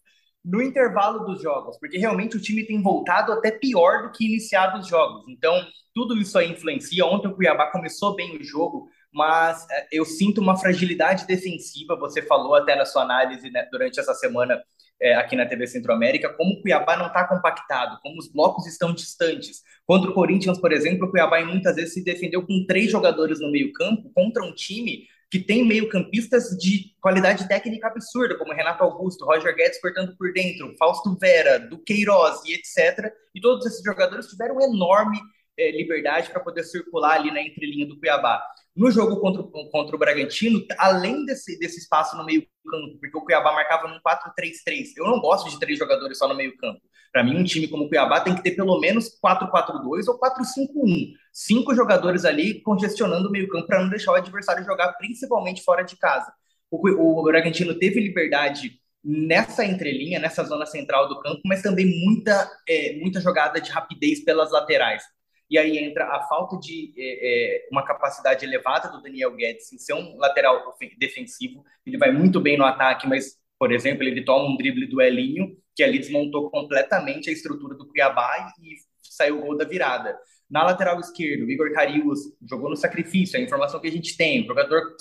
No 0.45 0.61
intervalo 0.61 1.25
dos 1.25 1.41
jogos, 1.41 1.77
porque 1.79 1.97
realmente 1.97 2.37
o 2.37 2.41
time 2.41 2.65
tem 2.65 2.81
voltado 2.81 3.31
até 3.31 3.49
pior 3.49 4.03
do 4.03 4.11
que 4.11 4.25
iniciado 4.25 4.79
os 4.79 4.87
jogos. 4.87 5.25
Então, 5.27 5.65
tudo 5.93 6.17
isso 6.17 6.37
aí 6.37 6.51
influencia. 6.51 7.05
Ontem 7.05 7.29
o 7.29 7.35
Cuiabá 7.35 7.71
começou 7.71 8.15
bem 8.15 8.37
o 8.37 8.43
jogo, 8.43 8.87
mas 9.11 9.67
é, 9.71 9.87
eu 9.91 10.05
sinto 10.05 10.39
uma 10.39 10.55
fragilidade 10.55 11.25
defensiva. 11.25 11.95
Você 11.95 12.21
falou 12.21 12.53
até 12.53 12.75
na 12.75 12.85
sua 12.85 13.01
análise 13.03 13.49
né, 13.49 13.67
durante 13.71 13.99
essa 13.99 14.13
semana 14.13 14.61
é, 15.01 15.15
aqui 15.15 15.35
na 15.35 15.45
TV 15.45 15.65
Centro-América, 15.65 16.29
como 16.33 16.53
o 16.53 16.61
Cuiabá 16.61 16.95
não 16.95 17.07
está 17.07 17.27
compactado, 17.27 17.99
como 18.01 18.19
os 18.19 18.31
blocos 18.31 18.67
estão 18.67 18.93
distantes. 18.93 19.63
Contra 19.85 20.11
o 20.11 20.13
Corinthians, 20.13 20.59
por 20.59 20.71
exemplo, 20.71 21.07
o 21.07 21.11
Cuiabá 21.11 21.43
muitas 21.43 21.75
vezes 21.75 21.93
se 21.93 22.03
defendeu 22.03 22.45
com 22.45 22.65
três 22.67 22.91
jogadores 22.91 23.39
no 23.39 23.51
meio-campo 23.51 24.11
contra 24.13 24.43
um 24.43 24.53
time 24.53 25.07
que 25.31 25.39
tem 25.39 25.65
meio-campistas 25.65 26.49
de 26.57 26.93
qualidade 27.01 27.47
técnica 27.47 27.87
absurda, 27.87 28.37
como 28.37 28.53
Renato 28.53 28.83
Augusto, 28.83 29.25
Roger 29.25 29.55
Guedes 29.55 29.79
cortando 29.79 30.15
por 30.17 30.33
dentro, 30.33 30.75
Fausto 30.77 31.17
Vera, 31.17 31.57
Duqueiroz 31.57 32.41
e 32.45 32.53
etc. 32.53 33.11
E 33.33 33.39
todos 33.39 33.65
esses 33.65 33.81
jogadores 33.81 34.27
tiveram 34.27 34.59
enorme 34.59 35.17
é, 35.57 35.71
liberdade 35.71 36.29
para 36.29 36.41
poder 36.41 36.63
circular 36.63 37.15
ali 37.15 37.31
na 37.31 37.41
entrelinha 37.41 37.87
do 37.87 37.97
Cuiabá. 37.97 38.43
No 38.75 38.89
jogo 38.89 39.19
contra, 39.19 39.43
contra 39.69 39.95
o 39.95 39.99
Bragantino, 39.99 40.65
além 40.77 41.25
desse, 41.25 41.59
desse 41.59 41.79
espaço 41.79 42.15
no 42.15 42.25
meio-campo, 42.25 42.97
porque 42.99 43.17
o 43.17 43.21
Cuiabá 43.21 43.51
marcava 43.53 43.87
num 43.87 43.99
4-3-3, 43.99 44.93
eu 44.95 45.05
não 45.05 45.19
gosto 45.19 45.49
de 45.49 45.59
três 45.59 45.77
jogadores 45.77 46.17
só 46.17 46.27
no 46.27 46.35
meio-campo. 46.35 46.79
Para 47.11 47.23
mim, 47.23 47.37
um 47.37 47.43
time 47.43 47.67
como 47.67 47.83
o 47.83 47.89
Cuiabá 47.89 48.21
tem 48.21 48.33
que 48.33 48.41
ter 48.41 48.51
pelo 48.51 48.79
menos 48.79 49.09
4-4-2 49.23 50.07
ou 50.07 50.17
4-5-1. 50.17 51.11
Cinco 51.33 51.75
jogadores 51.75 52.23
ali 52.23 52.61
congestionando 52.61 53.27
o 53.27 53.31
meio-campo 53.31 53.67
para 53.67 53.81
não 53.81 53.89
deixar 53.89 54.13
o 54.13 54.15
adversário 54.15 54.63
jogar, 54.63 54.93
principalmente 54.93 55.61
fora 55.63 55.83
de 55.83 55.97
casa. 55.97 56.31
O, 56.69 57.19
o 57.19 57.23
Bragantino 57.23 57.77
teve 57.77 57.99
liberdade 57.99 58.79
nessa 59.03 59.65
entrelinha, 59.65 60.19
nessa 60.19 60.43
zona 60.45 60.65
central 60.65 61.09
do 61.09 61.19
campo, 61.19 61.41
mas 61.43 61.61
também 61.61 61.85
muita, 62.05 62.49
é, 62.67 62.97
muita 63.01 63.19
jogada 63.19 63.59
de 63.59 63.69
rapidez 63.69 64.23
pelas 64.23 64.51
laterais. 64.51 65.03
E 65.51 65.57
aí 65.57 65.77
entra 65.77 66.05
a 66.05 66.21
falta 66.21 66.57
de 66.57 66.93
é, 66.97 67.65
é, 67.65 67.67
uma 67.69 67.83
capacidade 67.83 68.45
elevada 68.45 68.89
do 68.89 69.01
Daniel 69.01 69.35
Guedes 69.35 69.73
em 69.73 69.77
ser 69.77 69.93
um 69.93 70.17
lateral 70.17 70.73
defensivo. 70.97 71.65
Ele 71.85 71.97
vai 71.97 72.09
muito 72.09 72.39
bem 72.39 72.57
no 72.57 72.63
ataque, 72.63 73.05
mas, 73.05 73.37
por 73.59 73.73
exemplo, 73.73 74.03
ele 74.03 74.23
toma 74.23 74.49
um 74.49 74.55
drible 74.55 74.87
do 74.87 75.01
Elinho, 75.01 75.57
que 75.75 75.83
ali 75.83 75.99
desmontou 75.99 76.49
completamente 76.49 77.29
a 77.29 77.33
estrutura 77.33 77.75
do 77.75 77.85
Cuiabá 77.85 78.53
e 78.63 78.75
saiu 79.01 79.39
o 79.39 79.41
gol 79.41 79.57
da 79.57 79.65
virada. 79.65 80.17
Na 80.49 80.63
lateral 80.63 80.97
esquerda, 81.01 81.43
o 81.43 81.51
Igor 81.51 81.73
Carius 81.73 82.19
jogou 82.49 82.69
no 82.69 82.77
sacrifício, 82.77 83.37
a 83.37 83.41
informação 83.41 83.81
que 83.81 83.87
a 83.89 83.91
gente 83.91 84.15
tem. 84.15 84.43
O 84.43 84.47
jogador 84.47 84.95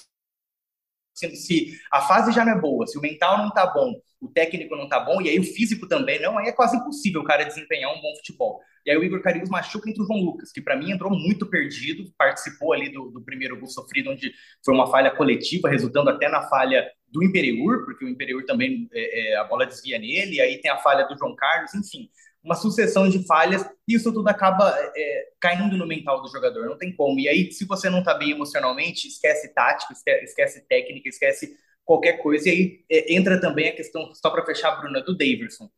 se 1.14 1.79
a 1.90 2.00
fase 2.00 2.33
já 2.33 2.45
não 2.45 2.52
é 2.52 2.61
boa, 2.61 2.87
se 2.87 2.99
o 2.99 3.00
mental 3.00 3.38
não 3.38 3.50
tá 3.50 3.67
bom, 3.67 3.95
o 4.21 4.29
técnico 4.29 4.76
não 4.76 4.88
tá 4.88 5.00
bom, 5.00 5.21
e 5.21 5.29
aí 5.29 5.38
o 5.38 5.45
físico 5.45 5.88
também 5.88 6.21
não, 6.21 6.38
aí 6.38 6.49
é 6.49 6.52
quase 6.52 6.76
impossível 6.76 7.23
o 7.23 7.25
cara 7.25 7.45
desempenhar 7.45 7.90
um 7.90 8.00
bom 8.00 8.14
futebol. 8.17 8.61
E 8.85 8.90
aí 8.90 8.97
o 8.97 9.05
Igor 9.05 9.23
Carilhos 9.23 9.50
machuca 9.50 9.88
entre 9.88 10.02
o 10.02 10.07
João 10.07 10.21
Lucas, 10.21 10.52
que 10.52 10.61
para 10.61 10.76
mim 10.76 10.90
entrou 10.90 11.11
muito 11.11 11.47
perdido, 11.47 12.11
participou 12.17 12.73
ali 12.73 12.90
do, 12.90 13.11
do 13.11 13.23
primeiro 13.23 13.59
gol 13.59 13.69
sofrido, 13.69 14.11
onde 14.11 14.33
foi 14.64 14.75
uma 14.75 14.90
falha 14.90 15.11
coletiva, 15.11 15.69
resultando 15.69 16.11
até 16.11 16.29
na 16.29 16.43
falha 16.49 16.87
do 17.09 17.23
Imperiur, 17.23 17.85
porque 17.85 18.05
o 18.05 18.09
Imperiur 18.09 18.45
também, 18.45 18.88
é, 18.93 19.33
é, 19.33 19.37
a 19.37 19.45
bola 19.45 19.67
desvia 19.67 19.99
nele, 19.99 20.40
aí 20.40 20.61
tem 20.61 20.71
a 20.71 20.79
falha 20.79 21.07
do 21.07 21.17
João 21.17 21.35
Carlos, 21.35 21.75
enfim 21.75 22.09
uma 22.43 22.55
sucessão 22.55 23.09
de 23.09 23.25
falhas 23.27 23.65
e 23.87 23.95
isso 23.95 24.13
tudo 24.13 24.29
acaba 24.29 24.75
é, 24.97 25.29
caindo 25.41 25.77
no 25.77 25.87
mental 25.87 26.23
do 26.23 26.29
jogador, 26.29 26.67
não 26.67 26.79
tem 26.79 26.95
como. 26.95 27.19
E 27.19 27.29
aí, 27.29 27.53
se 27.53 27.67
você 27.67 27.91
não 27.91 27.99
está 28.01 28.15
bem 28.15 28.31
emocionalmente, 28.31 29.09
esquece 29.09 29.53
tática, 29.53 29.93
esquece 30.23 30.67
técnica, 30.67 31.09
esquece 31.09 31.57
qualquer 31.85 32.15
coisa. 32.23 32.49
E 32.49 32.53
aí 32.53 32.85
é, 32.91 33.15
entra 33.15 33.41
também 33.41 33.69
a 33.69 33.77
questão, 33.77 34.13
só 34.15 34.31
para 34.31 34.45
fechar, 34.45 34.81
Bruna, 34.81 35.03
do 35.03 35.17
Davidson. 35.17 35.69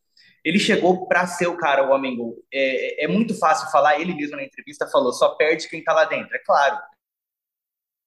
Ele 0.45 0.59
chegou 0.59 1.07
para 1.07 1.27
ser 1.27 1.47
o 1.47 1.57
cara, 1.57 1.89
o 1.89 1.93
homem 1.93 2.17
gol. 2.17 2.37
É, 2.53 3.05
é 3.05 3.09
muito 3.09 3.35
fácil 3.35 3.71
falar, 3.71 4.01
ele 4.01 4.15
mesmo 4.15 4.37
na 4.37 4.45
entrevista 4.45 4.87
falou, 4.89 5.13
só 5.13 5.31
perde 5.37 5.69
quem 5.69 5.81
está 5.81 5.93
lá 5.93 6.05
dentro. 6.05 6.35
É 6.35 6.39
claro, 6.39 6.79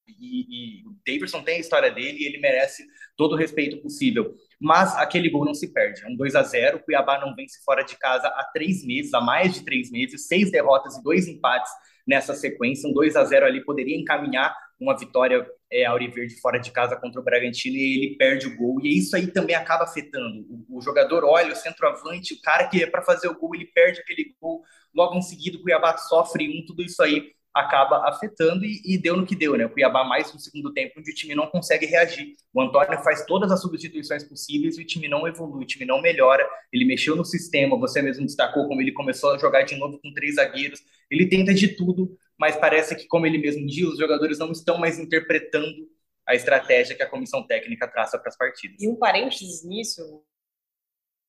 e, 0.07 0.81
e, 0.81 0.87
o 0.87 0.95
Davidson 1.05 1.43
tem 1.43 1.57
a 1.57 1.59
história 1.59 1.91
dele 1.91 2.19
e 2.19 2.25
ele 2.25 2.37
merece 2.37 2.85
todo 3.17 3.33
o 3.33 3.37
respeito 3.37 3.77
possível. 3.77 4.35
Mas 4.59 4.95
aquele 4.95 5.29
gol 5.29 5.45
não 5.45 5.53
se 5.53 5.71
perde. 5.73 6.03
É 6.03 6.07
um 6.07 6.15
2 6.15 6.35
a 6.35 6.43
0 6.43 6.77
O 6.77 6.79
Cuiabá 6.79 7.19
não 7.19 7.35
vence 7.35 7.63
fora 7.63 7.83
de 7.83 7.97
casa 7.97 8.27
há 8.27 8.43
três 8.53 8.85
meses, 8.85 9.13
há 9.13 9.21
mais 9.21 9.53
de 9.53 9.63
três 9.63 9.91
meses, 9.91 10.27
seis 10.27 10.51
derrotas 10.51 10.97
e 10.97 11.03
dois 11.03 11.27
empates 11.27 11.71
nessa 12.07 12.33
sequência. 12.33 12.89
Um 12.89 12.93
2 12.93 13.15
a 13.15 13.23
0 13.23 13.45
ali 13.45 13.63
poderia 13.63 13.97
encaminhar 13.97 14.55
uma 14.79 14.97
vitória 14.97 15.45
é, 15.71 15.85
Auriverde 15.85 16.39
fora 16.39 16.59
de 16.59 16.71
casa 16.71 16.95
contra 16.95 17.19
o 17.19 17.23
Bragantino 17.23 17.75
e 17.75 18.05
ele 18.05 18.17
perde 18.17 18.47
o 18.47 18.55
gol. 18.55 18.79
E 18.81 18.97
isso 18.97 19.15
aí 19.15 19.27
também 19.27 19.55
acaba 19.55 19.83
afetando. 19.83 20.45
O, 20.49 20.77
o 20.77 20.81
jogador 20.81 21.23
olha, 21.23 21.53
o 21.53 21.55
centroavante, 21.55 22.33
o 22.33 22.41
cara 22.41 22.67
que 22.67 22.83
é 22.83 22.87
para 22.87 23.01
fazer 23.01 23.27
o 23.27 23.37
gol, 23.37 23.55
ele 23.55 23.65
perde 23.65 23.99
aquele 23.99 24.35
gol. 24.39 24.61
Logo 24.93 25.15
em 25.15 25.21
seguida, 25.21 25.57
o 25.57 25.61
Cuiabá 25.61 25.97
sofre 25.97 26.47
um, 26.47 26.65
tudo 26.65 26.83
isso 26.83 27.01
aí 27.01 27.33
acaba 27.55 28.09
afetando 28.09 28.65
e, 28.65 28.81
e, 28.83 28.97
deu 28.97 29.15
no 29.15 29.25
que 29.25 29.33
deu, 29.33 29.55
né? 29.55 29.65
O 29.65 29.69
Cuiabá 29.69 30.03
mais 30.03 30.33
no 30.33 30.39
segundo 30.39 30.73
tempo, 30.73 30.99
onde 30.99 31.09
o 31.09 31.15
time 31.15 31.33
não 31.33 31.47
consegue 31.47 31.85
reagir. 31.85 32.33
O 32.53 32.61
Antônio 32.61 33.01
faz 33.01 33.25
todas 33.25 33.49
as 33.49 33.61
substituições 33.61 34.25
possíveis 34.25 34.77
e 34.77 34.81
o 34.81 34.85
time 34.85 35.07
não 35.07 35.25
evolui, 35.25 35.63
o 35.63 35.67
time 35.67 35.85
não 35.85 36.01
melhora. 36.01 36.45
Ele 36.73 36.83
mexeu 36.83 37.15
no 37.15 37.23
sistema, 37.23 37.79
você 37.79 38.01
mesmo 38.01 38.25
destacou 38.25 38.67
como 38.67 38.81
ele 38.81 38.91
começou 38.91 39.33
a 39.33 39.37
jogar 39.37 39.61
de 39.61 39.77
novo 39.77 39.97
com 40.01 40.13
três 40.13 40.35
zagueiros. 40.35 40.81
Ele 41.09 41.29
tenta 41.29 41.53
de 41.53 41.69
tudo, 41.69 42.17
mas 42.37 42.57
parece 42.57 42.93
que, 42.93 43.07
como 43.07 43.25
ele 43.25 43.37
mesmo 43.37 43.65
diz, 43.65 43.87
os 43.87 43.97
jogadores 43.97 44.37
não 44.37 44.51
estão 44.51 44.77
mais 44.77 44.99
interpretando 44.99 45.87
a 46.27 46.35
estratégia 46.35 46.93
que 46.93 47.03
a 47.03 47.09
comissão 47.09 47.47
técnica 47.47 47.87
traça 47.87 48.19
para 48.19 48.27
as 48.27 48.37
partidas. 48.37 48.81
E 48.81 48.89
um 48.89 48.97
parênteses 48.97 49.63
nisso, 49.63 50.01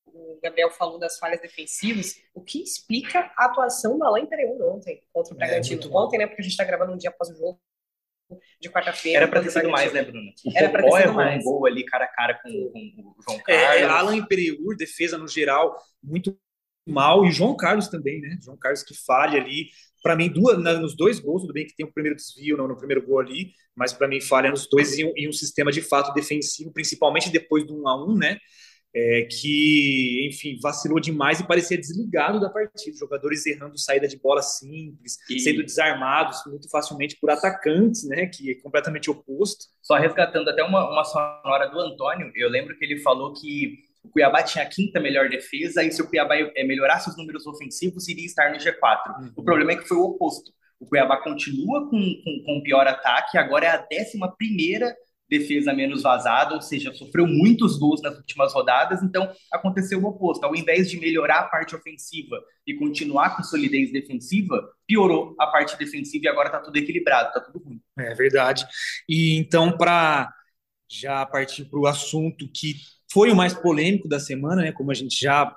o 0.05 0.39
Gabriel 0.43 0.71
falou 0.71 0.99
das 0.99 1.17
falhas 1.17 1.39
defensivas, 1.39 2.15
o 2.33 2.41
que 2.41 2.61
explica 2.61 3.31
a 3.37 3.45
atuação 3.45 3.97
do 3.97 4.03
Alain 4.03 4.25
Pereira 4.25 4.51
ontem 4.77 5.01
contra 5.11 5.33
o 5.33 5.37
é, 5.37 5.39
Bragantino. 5.39 5.81
É, 5.83 5.97
ontem, 5.97 6.17
né, 6.17 6.27
porque 6.27 6.41
a 6.41 6.43
gente 6.43 6.51
está 6.51 6.63
gravando 6.63 6.93
um 6.93 6.97
dia 6.97 7.09
após 7.09 7.29
o 7.29 7.35
jogo 7.35 7.59
de 8.61 8.69
quarta-feira. 8.69 9.19
Era 9.19 9.27
para 9.27 9.41
ter 9.41 9.51
sido 9.51 9.69
mais, 9.69 9.93
né, 9.93 10.03
Bruno? 10.03 10.31
O 10.45 10.57
Era 10.57 10.69
para 10.69 10.83
ter 10.83 10.91
sido 10.91 11.13
mais. 11.13 11.41
um 11.41 11.43
gol 11.43 11.65
ali 11.65 11.85
cara 11.85 12.05
a 12.05 12.07
cara 12.07 12.39
com, 12.41 12.49
com 12.49 12.79
o 12.79 13.23
João 13.23 13.39
Carlos. 13.39 13.75
É, 13.75 13.83
Alan 13.83 14.25
Pereur, 14.25 14.75
defesa 14.77 15.17
no 15.17 15.27
geral, 15.27 15.75
muito 16.03 16.37
mal, 16.87 17.25
e 17.25 17.31
João 17.31 17.55
Carlos 17.55 17.87
também, 17.87 18.19
né? 18.21 18.37
João 18.41 18.57
Carlos 18.57 18.83
que 18.83 18.95
falha 18.95 19.39
ali. 19.39 19.69
Para 20.03 20.15
mim, 20.15 20.29
duas, 20.29 20.57
nos 20.57 20.95
dois 20.95 21.19
gols, 21.19 21.41
tudo 21.41 21.53
bem 21.53 21.65
que 21.65 21.75
tem 21.75 21.85
o 21.85 21.91
primeiro 21.91 22.15
desvio 22.15 22.55
não, 22.55 22.67
no 22.67 22.77
primeiro 22.77 23.05
gol 23.05 23.19
ali, 23.19 23.51
mas 23.75 23.91
para 23.91 24.07
mim 24.07 24.21
falha 24.21 24.49
nos 24.49 24.67
dois 24.69 24.97
e 24.97 25.03
um, 25.03 25.11
e 25.15 25.27
um 25.27 25.33
sistema 25.33 25.71
de 25.71 25.81
fato 25.81 26.13
defensivo, 26.13 26.71
principalmente 26.71 27.29
depois 27.29 27.65
do 27.65 27.75
1 27.81 27.87
a 27.87 28.05
1 28.05 28.15
né? 28.15 28.37
É, 28.99 29.27
que, 29.29 30.27
enfim, 30.27 30.57
vacilou 30.59 30.99
demais 30.99 31.39
e 31.39 31.45
parecia 31.45 31.77
desligado 31.77 32.39
da 32.39 32.49
partida. 32.49 32.97
Jogadores 32.97 33.45
errando 33.45 33.77
saída 33.77 34.07
de 34.07 34.17
bola 34.17 34.41
simples, 34.41 35.19
e... 35.29 35.39
sendo 35.39 35.63
desarmados 35.63 36.39
muito 36.47 36.67
facilmente 36.67 37.15
por 37.21 37.29
atacantes, 37.29 38.07
né? 38.07 38.25
Que 38.25 38.51
é 38.51 38.55
completamente 38.55 39.11
oposto. 39.11 39.65
Só 39.83 39.95
resgatando 39.95 40.49
até 40.49 40.63
uma, 40.63 40.89
uma 40.89 41.03
sonora 41.03 41.67
do 41.67 41.79
Antônio, 41.79 42.31
eu 42.35 42.49
lembro 42.49 42.75
que 42.75 42.83
ele 42.83 42.99
falou 42.99 43.33
que 43.33 43.77
o 44.03 44.09
Cuiabá 44.09 44.41
tinha 44.41 44.63
a 44.63 44.67
quinta 44.67 44.99
melhor 44.99 45.29
defesa 45.29 45.83
e 45.83 45.91
se 45.91 46.01
o 46.01 46.07
Cuiabá 46.07 46.35
é, 46.35 46.63
melhorasse 46.63 47.07
os 47.09 47.17
números 47.17 47.45
ofensivos, 47.45 48.07
iria 48.07 48.25
estar 48.25 48.51
no 48.51 48.57
G4. 48.57 49.19
Uhum. 49.19 49.31
O 49.35 49.43
problema 49.43 49.73
é 49.73 49.75
que 49.75 49.87
foi 49.87 49.97
o 49.97 50.05
oposto. 50.05 50.51
O 50.79 50.87
Cuiabá 50.87 51.17
continua 51.17 51.87
com, 51.87 51.99
com, 52.23 52.43
com 52.45 52.63
pior 52.63 52.87
ataque, 52.87 53.37
agora 53.37 53.65
é 53.65 53.69
a 53.69 53.77
décima 53.77 54.35
primeira 54.35 54.95
defesa 55.29 55.73
menos 55.73 56.03
vazada, 56.03 56.55
ou 56.55 56.61
seja, 56.61 56.93
sofreu 56.93 57.27
muitos 57.27 57.77
gols 57.77 58.01
nas 58.01 58.15
últimas 58.17 58.53
rodadas, 58.53 59.03
então 59.03 59.31
aconteceu 59.51 60.01
o 60.01 60.07
oposto. 60.07 60.43
Ao 60.43 60.55
invés 60.55 60.89
de 60.89 60.99
melhorar 60.99 61.39
a 61.39 61.47
parte 61.47 61.75
ofensiva 61.75 62.41
e 62.65 62.73
continuar 62.73 63.35
com 63.35 63.43
solidez 63.43 63.91
defensiva, 63.91 64.61
piorou 64.85 65.35
a 65.39 65.47
parte 65.47 65.77
defensiva 65.77 66.25
e 66.25 66.27
agora 66.29 66.47
está 66.47 66.59
tudo 66.59 66.77
equilibrado, 66.77 67.27
está 67.29 67.41
tudo 67.41 67.63
ruim. 67.63 67.81
É 67.97 68.13
verdade. 68.13 68.65
E 69.07 69.37
então, 69.37 69.77
para 69.77 70.31
já 70.89 71.25
partir 71.25 71.65
para 71.65 71.79
o 71.79 71.87
assunto 71.87 72.49
que 72.53 72.75
foi 73.11 73.31
o 73.31 73.35
mais 73.35 73.53
polêmico 73.53 74.07
da 74.07 74.19
semana, 74.19 74.61
né, 74.61 74.71
como 74.71 74.91
a 74.91 74.93
gente 74.93 75.19
já 75.19 75.53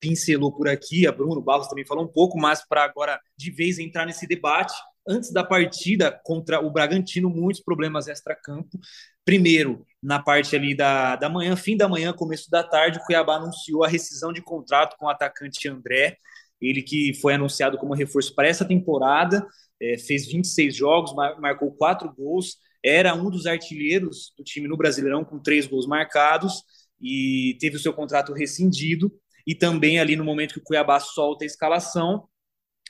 pincelou 0.00 0.52
por 0.52 0.66
aqui, 0.66 1.06
a 1.06 1.12
Bruno 1.12 1.42
Barros 1.42 1.68
também 1.68 1.84
falou 1.84 2.04
um 2.04 2.08
pouco, 2.08 2.38
mas 2.38 2.66
para 2.66 2.82
agora 2.82 3.20
de 3.36 3.50
vez 3.50 3.78
entrar 3.78 4.06
nesse 4.06 4.26
debate, 4.26 4.72
antes 5.10 5.32
da 5.32 5.42
partida 5.42 6.12
contra 6.24 6.64
o 6.64 6.70
Bragantino, 6.70 7.28
muitos 7.28 7.60
problemas 7.60 8.06
extra-campo. 8.06 8.78
Primeiro, 9.24 9.84
na 10.02 10.22
parte 10.22 10.54
ali 10.54 10.74
da, 10.74 11.16
da 11.16 11.28
manhã, 11.28 11.56
fim 11.56 11.76
da 11.76 11.88
manhã, 11.88 12.12
começo 12.12 12.48
da 12.50 12.62
tarde, 12.62 12.98
o 12.98 13.02
Cuiabá 13.02 13.36
anunciou 13.36 13.84
a 13.84 13.88
rescisão 13.88 14.32
de 14.32 14.40
contrato 14.40 14.96
com 14.96 15.06
o 15.06 15.08
atacante 15.08 15.68
André, 15.68 16.16
ele 16.60 16.82
que 16.82 17.14
foi 17.14 17.34
anunciado 17.34 17.76
como 17.76 17.94
reforço 17.94 18.34
para 18.34 18.46
essa 18.46 18.64
temporada, 18.64 19.46
é, 19.80 19.98
fez 19.98 20.26
26 20.26 20.74
jogos, 20.74 21.14
marcou 21.14 21.72
quatro 21.72 22.12
gols, 22.14 22.56
era 22.84 23.14
um 23.14 23.30
dos 23.30 23.46
artilheiros 23.46 24.32
do 24.36 24.44
time 24.44 24.68
no 24.68 24.76
Brasileirão, 24.76 25.24
com 25.24 25.38
três 25.38 25.66
gols 25.66 25.86
marcados, 25.86 26.62
e 27.00 27.56
teve 27.60 27.76
o 27.76 27.80
seu 27.80 27.92
contrato 27.92 28.32
rescindido. 28.32 29.12
E 29.46 29.54
também 29.54 29.98
ali 29.98 30.16
no 30.16 30.24
momento 30.24 30.54
que 30.54 30.60
o 30.60 30.62
Cuiabá 30.62 31.00
solta 31.00 31.44
a 31.44 31.46
escalação, 31.46 32.28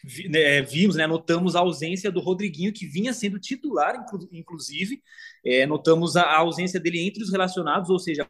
vimos, 0.04 0.96
né, 0.96 1.06
notamos 1.06 1.54
a 1.54 1.60
ausência 1.60 2.10
do 2.10 2.20
Rodriguinho, 2.20 2.72
que 2.72 2.86
vinha 2.86 3.12
sendo 3.12 3.38
titular, 3.38 4.04
inclusive, 4.32 5.02
é, 5.44 5.66
notamos 5.66 6.16
a 6.16 6.36
ausência 6.36 6.80
dele 6.80 7.00
entre 7.00 7.22
os 7.22 7.30
relacionados, 7.30 7.90
ou 7.90 7.98
seja, 7.98 8.28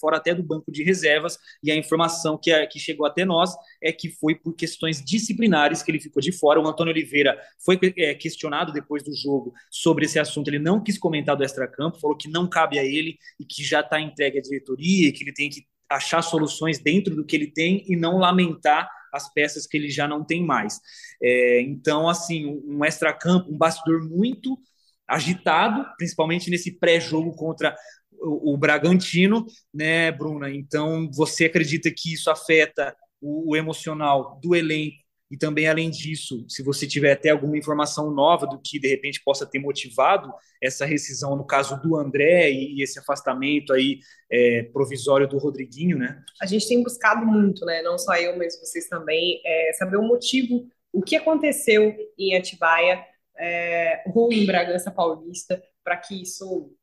fora 0.00 0.16
até 0.16 0.34
do 0.34 0.42
banco 0.42 0.72
de 0.72 0.82
reservas, 0.82 1.38
e 1.62 1.70
a 1.70 1.76
informação 1.76 2.38
que, 2.38 2.66
que 2.66 2.78
chegou 2.78 3.06
até 3.06 3.24
nós 3.24 3.54
é 3.82 3.92
que 3.92 4.08
foi 4.10 4.34
por 4.34 4.54
questões 4.54 5.02
disciplinares 5.04 5.82
que 5.82 5.90
ele 5.90 6.00
ficou 6.00 6.22
de 6.22 6.32
fora. 6.32 6.60
O 6.60 6.66
Antônio 6.66 6.92
Oliveira 6.92 7.38
foi 7.64 7.78
é, 7.96 8.14
questionado 8.14 8.72
depois 8.72 9.02
do 9.02 9.14
jogo 9.14 9.52
sobre 9.70 10.06
esse 10.06 10.18
assunto, 10.18 10.48
ele 10.48 10.58
não 10.58 10.82
quis 10.82 10.98
comentar 10.98 11.36
do 11.36 11.44
extracampo, 11.44 12.00
falou 12.00 12.16
que 12.16 12.28
não 12.28 12.48
cabe 12.48 12.78
a 12.78 12.84
ele 12.84 13.18
e 13.38 13.44
que 13.44 13.62
já 13.62 13.80
está 13.80 14.00
entregue 14.00 14.38
à 14.38 14.42
diretoria, 14.42 15.12
que 15.12 15.22
ele 15.24 15.32
tem 15.32 15.50
que 15.50 15.66
achar 15.88 16.22
soluções 16.22 16.78
dentro 16.78 17.14
do 17.14 17.24
que 17.24 17.36
ele 17.36 17.46
tem 17.46 17.84
e 17.86 17.96
não 17.96 18.18
lamentar 18.18 18.88
as 19.12 19.32
peças 19.32 19.66
que 19.66 19.76
ele 19.76 19.90
já 19.90 20.08
não 20.08 20.24
tem 20.24 20.44
mais. 20.44 20.80
É, 21.22 21.60
então, 21.60 22.08
assim, 22.08 22.60
um 22.64 22.84
extra-campo, 22.84 23.52
um 23.52 23.58
bastidor 23.58 24.08
muito 24.08 24.58
agitado, 25.06 25.86
principalmente 25.96 26.50
nesse 26.50 26.78
pré-jogo 26.78 27.34
contra 27.34 27.76
o, 28.10 28.54
o, 28.54 28.56
Bragantino, 28.56 29.44
né, 29.72 30.10
Bruna? 30.10 30.50
Então, 30.50 31.10
você 31.12 31.46
acredita 31.46 31.90
que 31.90 32.14
isso 32.14 32.30
afeta 32.30 32.96
o, 33.20 33.50
o 33.52 33.56
emocional 33.56 34.38
do 34.42 34.54
elenco 34.54 35.01
e 35.32 35.36
também, 35.38 35.66
além 35.66 35.88
disso, 35.88 36.44
se 36.46 36.62
você 36.62 36.86
tiver 36.86 37.12
até 37.12 37.30
alguma 37.30 37.56
informação 37.56 38.10
nova 38.10 38.46
do 38.46 38.60
que 38.60 38.78
de 38.78 38.86
repente 38.86 39.24
possa 39.24 39.46
ter 39.46 39.58
motivado 39.58 40.30
essa 40.62 40.84
rescisão, 40.84 41.34
no 41.34 41.46
caso 41.46 41.80
do 41.80 41.96
André 41.96 42.50
e, 42.52 42.82
esse 42.82 42.98
afastamento 42.98 43.72
aí 43.72 44.00
é, 44.30 44.64
provisório 44.64 45.26
do 45.26 45.38
Rodriguinho, 45.38 45.96
né? 45.96 46.22
A 46.38 46.44
gente 46.44 46.68
tem 46.68 46.82
buscado 46.82 47.24
muito, 47.24 47.64
né? 47.64 47.80
Não 47.80 47.96
só 47.96 48.14
eu, 48.16 48.36
mas 48.36 48.60
vocês 48.60 48.86
também, 48.88 49.40
é, 49.42 49.72
saber 49.72 49.96
o 49.96 50.02
motivo, 50.02 50.68
o 50.92 51.00
que 51.00 51.16
aconteceu 51.16 51.96
em 52.18 52.36
Atibaia 52.36 53.02
é, 53.38 54.02
ou 54.14 54.30
em 54.30 54.44
Bragança 54.44 54.90
Paulista 54.90 55.62
para 55.82 55.96
que 55.96 56.20
isso 56.20 56.76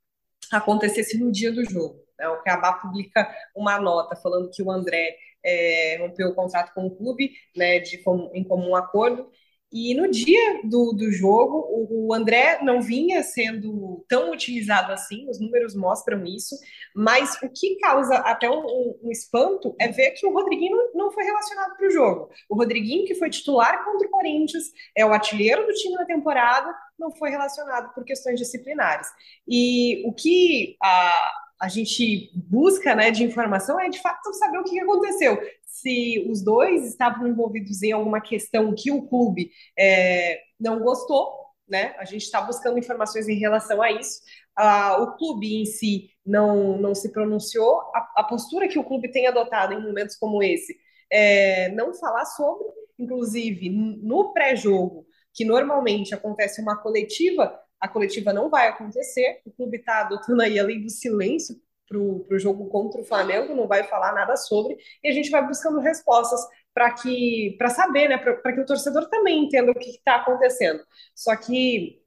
acontecesse 0.51 1.20
no 1.20 1.32
dia 1.32 1.51
do 1.51 1.63
jogo. 1.70 2.03
Né? 2.18 2.27
O 2.27 2.41
Cuiabá 2.41 2.74
publica 2.74 3.32
uma 3.56 3.79
nota 3.79 4.15
falando 4.15 4.50
que 4.50 4.63
o 4.63 4.72
André 4.72 5.15
é, 5.43 5.98
rompeu 6.00 6.29
o 6.29 6.36
contrato 6.36 6.74
com 6.74 6.86
o 6.86 6.96
clube, 6.96 7.31
né, 7.55 7.79
de, 7.79 8.01
em 8.34 8.43
comum 8.43 8.75
acordo. 8.75 9.29
E 9.72 9.93
no 9.93 10.10
dia 10.10 10.62
do, 10.63 10.93
do 10.93 11.12
jogo, 11.12 11.67
o 11.91 12.12
André 12.12 12.60
não 12.63 12.81
vinha 12.81 13.22
sendo 13.22 14.03
tão 14.10 14.31
utilizado 14.31 14.91
assim, 14.91 15.29
os 15.29 15.39
números 15.39 15.75
mostram 15.75 16.25
isso, 16.25 16.55
mas 16.96 17.38
o 17.43 17.50
que 17.50 17.75
causa 17.75 18.15
até 18.15 18.50
um, 18.50 18.98
um 19.03 19.12
espanto 19.12 19.75
é 19.79 19.88
ver 19.88 20.12
que 20.12 20.25
o 20.25 20.34
Rodriguinho 20.34 20.75
não 20.96 21.12
foi 21.12 21.24
relacionado 21.24 21.77
para 21.77 21.88
o 21.88 21.91
jogo. 21.91 22.29
O 22.50 22.55
Rodriguinho, 22.55 23.05
que 23.05 23.13
foi 23.13 23.29
titular 23.29 23.86
contra 23.86 24.08
o 24.08 24.12
Corinthians, 24.12 24.72
é 24.96 25.05
o 25.05 25.13
artilheiro 25.13 25.67
do 25.67 25.74
time 25.74 25.93
na 25.93 26.05
temporada, 26.05 26.74
não 26.98 27.12
foi 27.12 27.29
relacionado 27.29 27.93
por 27.93 28.03
questões 28.03 28.39
disciplinares. 28.39 29.08
E 29.48 30.01
o 30.08 30.12
que 30.12 30.77
a, 30.81 31.31
a 31.60 31.68
gente 31.68 32.32
busca 32.36 32.96
né, 32.96 33.12
de 33.12 33.24
informação 33.24 33.80
é 33.80 33.89
de 33.89 34.01
fato 34.01 34.34
saber 34.34 34.60
o 34.60 34.63
que 34.63 34.80
aconteceu 34.80 35.38
se 35.66 36.25
os 36.30 36.44
dois 36.44 36.86
estavam 36.86 37.28
envolvidos 37.28 37.82
em 37.84 37.92
alguma 37.92 38.20
questão 38.20 38.74
que 38.74 38.92
o 38.92 39.08
clube 39.08 39.51
é, 39.78 40.42
não 40.60 40.80
gostou, 40.80 41.32
né? 41.68 41.96
A 42.00 42.06
gente 42.06 42.24
está 42.24 42.42
buscando 42.42 42.80
informações 42.80 43.30
em 43.30 43.38
relação 43.38 43.82
a 43.82 43.92
isso. 43.92 44.22
Ah, 44.56 44.98
o 45.01 45.16
clube 45.16 45.62
em 45.62 45.66
si 45.66 46.10
não, 46.25 46.78
não 46.78 46.96
se 46.96 47.12
pronunciou. 47.12 47.82
A, 47.94 48.13
a, 48.18 48.24
postura 48.24 48.68
que 48.68 48.80
o 48.80 48.84
clube 48.84 49.12
tem 49.12 49.28
adotado 49.28 49.74
em 49.74 49.82
momentos 49.82 50.16
como 50.16 50.42
esse 50.42 50.75
é 51.12 51.70
não 51.70 51.94
falar 51.94 52.25
sobre, 52.25 52.68
inclusive 52.98 53.70
no 53.70 54.34
pré-jogo, 54.34 55.06
que 55.34 55.46
normalmente 55.46 56.13
acontece 56.13 56.62
uma 56.62 56.78
coletiva, 56.78 57.58
a 57.80 57.88
coletiva 57.88 58.34
não 58.34 58.50
vai 58.50 58.68
acontecer. 58.68 59.42
O 59.46 59.52
clube 59.52 59.78
está 59.78 60.02
adotando 60.02 60.42
aí 60.42 60.60
a 60.60 60.64
lei 60.64 60.80
do 60.80 60.90
silêncio 60.90 61.56
para 61.88 61.98
o 61.98 62.40
jogo 62.40 62.70
contra 62.70 63.02
o 63.02 63.04
Flamengo, 63.04 63.56
não 63.56 63.68
vai 63.68 63.84
falar 63.84 64.14
nada 64.14 64.38
sobre, 64.38 64.78
e 65.04 65.10
a 65.10 65.12
gente 65.12 65.32
vai 65.32 65.46
buscando 65.46 65.80
respostas 65.80 66.40
para 66.72 66.94
que 66.94 67.56
para 67.58 67.70
saber, 67.70 68.08
né, 68.08 68.18
para 68.18 68.54
que 68.54 68.62
o 68.62 68.66
torcedor 68.66 69.10
também 69.10 69.46
entenda 69.46 69.72
o 69.72 69.76
que 69.76 69.90
está 69.90 70.18
acontecendo. 70.18 70.84
Só 71.16 71.36
que 71.36 72.00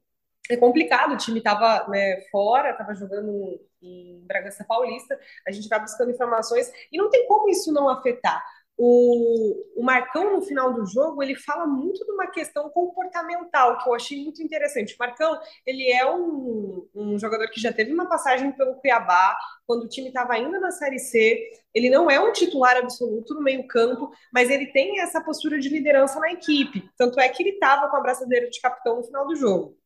é 0.49 0.57
complicado, 0.57 1.13
o 1.13 1.17
time 1.17 1.39
estava 1.39 1.87
né, 1.89 2.21
fora, 2.31 2.71
estava 2.71 2.93
jogando 2.95 3.59
em 3.81 4.25
Bragança 4.25 4.63
Paulista, 4.63 5.19
a 5.45 5.51
gente 5.51 5.67
vai 5.67 5.79
buscando 5.79 6.11
informações 6.11 6.71
e 6.91 6.97
não 6.97 7.09
tem 7.09 7.27
como 7.27 7.49
isso 7.49 7.71
não 7.71 7.89
afetar. 7.89 8.43
O, 8.75 9.79
o 9.79 9.83
Marcão, 9.83 10.33
no 10.33 10.41
final 10.41 10.73
do 10.73 10.85
jogo, 10.85 11.21
ele 11.21 11.35
fala 11.35 11.65
muito 11.67 12.03
de 12.03 12.11
uma 12.11 12.27
questão 12.27 12.69
comportamental, 12.69 13.77
que 13.77 13.87
eu 13.87 13.93
achei 13.93 14.23
muito 14.23 14.41
interessante. 14.41 14.95
O 14.95 14.97
Marcão, 14.97 15.39
ele 15.65 15.91
é 15.91 16.09
um, 16.09 16.87
um 16.95 17.19
jogador 17.19 17.47
que 17.49 17.61
já 17.61 17.71
teve 17.71 17.93
uma 17.93 18.09
passagem 18.09 18.51
pelo 18.51 18.75
Cuiabá, 18.75 19.37
quando 19.67 19.83
o 19.83 19.89
time 19.89 20.07
estava 20.07 20.33
ainda 20.33 20.59
na 20.59 20.71
Série 20.71 20.99
C. 20.99 21.39
Ele 21.73 21.89
não 21.89 22.09
é 22.09 22.19
um 22.19 22.31
titular 22.31 22.77
absoluto 22.77 23.35
no 23.35 23.41
meio-campo, 23.41 24.11
mas 24.33 24.49
ele 24.49 24.67
tem 24.67 24.99
essa 25.01 25.21
postura 25.21 25.59
de 25.59 25.69
liderança 25.69 26.19
na 26.19 26.31
equipe. 26.31 26.89
Tanto 26.97 27.19
é 27.19 27.29
que 27.29 27.43
ele 27.43 27.51
estava 27.51 27.89
com 27.89 27.97
a 27.97 28.01
braçadeira 28.01 28.49
de 28.49 28.59
capitão 28.59 28.97
no 28.97 29.03
final 29.03 29.27
do 29.27 29.35
jogo. 29.35 29.77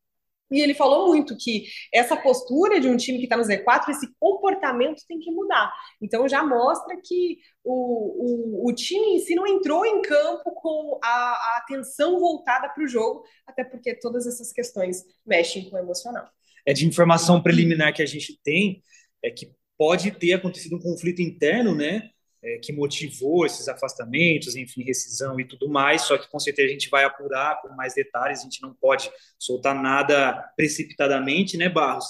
E 0.50 0.62
ele 0.62 0.74
falou 0.74 1.08
muito 1.08 1.36
que 1.38 1.66
essa 1.94 2.16
postura 2.16 2.80
de 2.80 2.88
um 2.88 2.96
time 2.96 3.18
que 3.18 3.26
está 3.26 3.36
no 3.36 3.44
Z4, 3.44 3.90
esse 3.90 4.08
comportamento 4.20 5.04
tem 5.08 5.20
que 5.20 5.32
mudar. 5.32 5.72
Então 6.02 6.28
já 6.28 6.44
mostra 6.44 6.96
que 7.04 7.40
o, 7.64 8.64
o, 8.64 8.70
o 8.70 8.74
time 8.74 9.16
em 9.16 9.20
si 9.20 9.36
não 9.36 9.46
entrou 9.46 9.86
em 9.86 10.02
campo 10.02 10.52
com 10.54 11.00
a, 11.04 11.10
a 11.10 11.58
atenção 11.58 12.20
voltada 12.20 12.70
para 12.70 12.84
o 12.84 12.88
jogo, 12.88 13.24
até 13.46 13.64
porque 13.64 13.94
todas 13.96 14.26
essas 14.26 14.52
questões 14.54 15.04
mexem 15.26 15.70
com 15.70 15.76
o 15.76 15.80
emocional. 15.80 16.30
É 16.66 16.74
de 16.74 16.86
informação 16.86 17.42
preliminar 17.42 17.94
que 17.94 18.02
a 18.02 18.06
gente 18.06 18.40
tem, 18.44 18.82
é 19.24 19.30
que 19.30 19.52
pode 19.78 20.12
ter 20.12 20.34
acontecido 20.34 20.76
um 20.76 20.82
conflito 20.82 21.22
interno, 21.22 21.76
né? 21.76 22.10
É, 22.44 22.60
que 22.60 22.72
motivou 22.72 23.46
esses 23.46 23.68
afastamentos, 23.68 24.56
enfim, 24.56 24.84
rescisão 24.84 25.40
e 25.40 25.46
tudo 25.46 25.70
mais, 25.70 26.04
só 26.04 26.18
que 26.18 26.30
com 26.30 26.40
certeza 26.40 26.70
a 26.70 26.72
gente 26.72 26.90
vai 26.90 27.04
apurar 27.04 27.62
com 27.62 27.70
mais 27.76 27.94
detalhes, 27.94 28.40
a 28.40 28.44
gente 28.44 28.62
não 28.62 28.74
pode 28.74 29.10
soltar 29.40 29.76
nada 29.76 30.34
precipitadamente, 30.56 31.58
né, 31.58 31.70
Barros? 31.70 32.06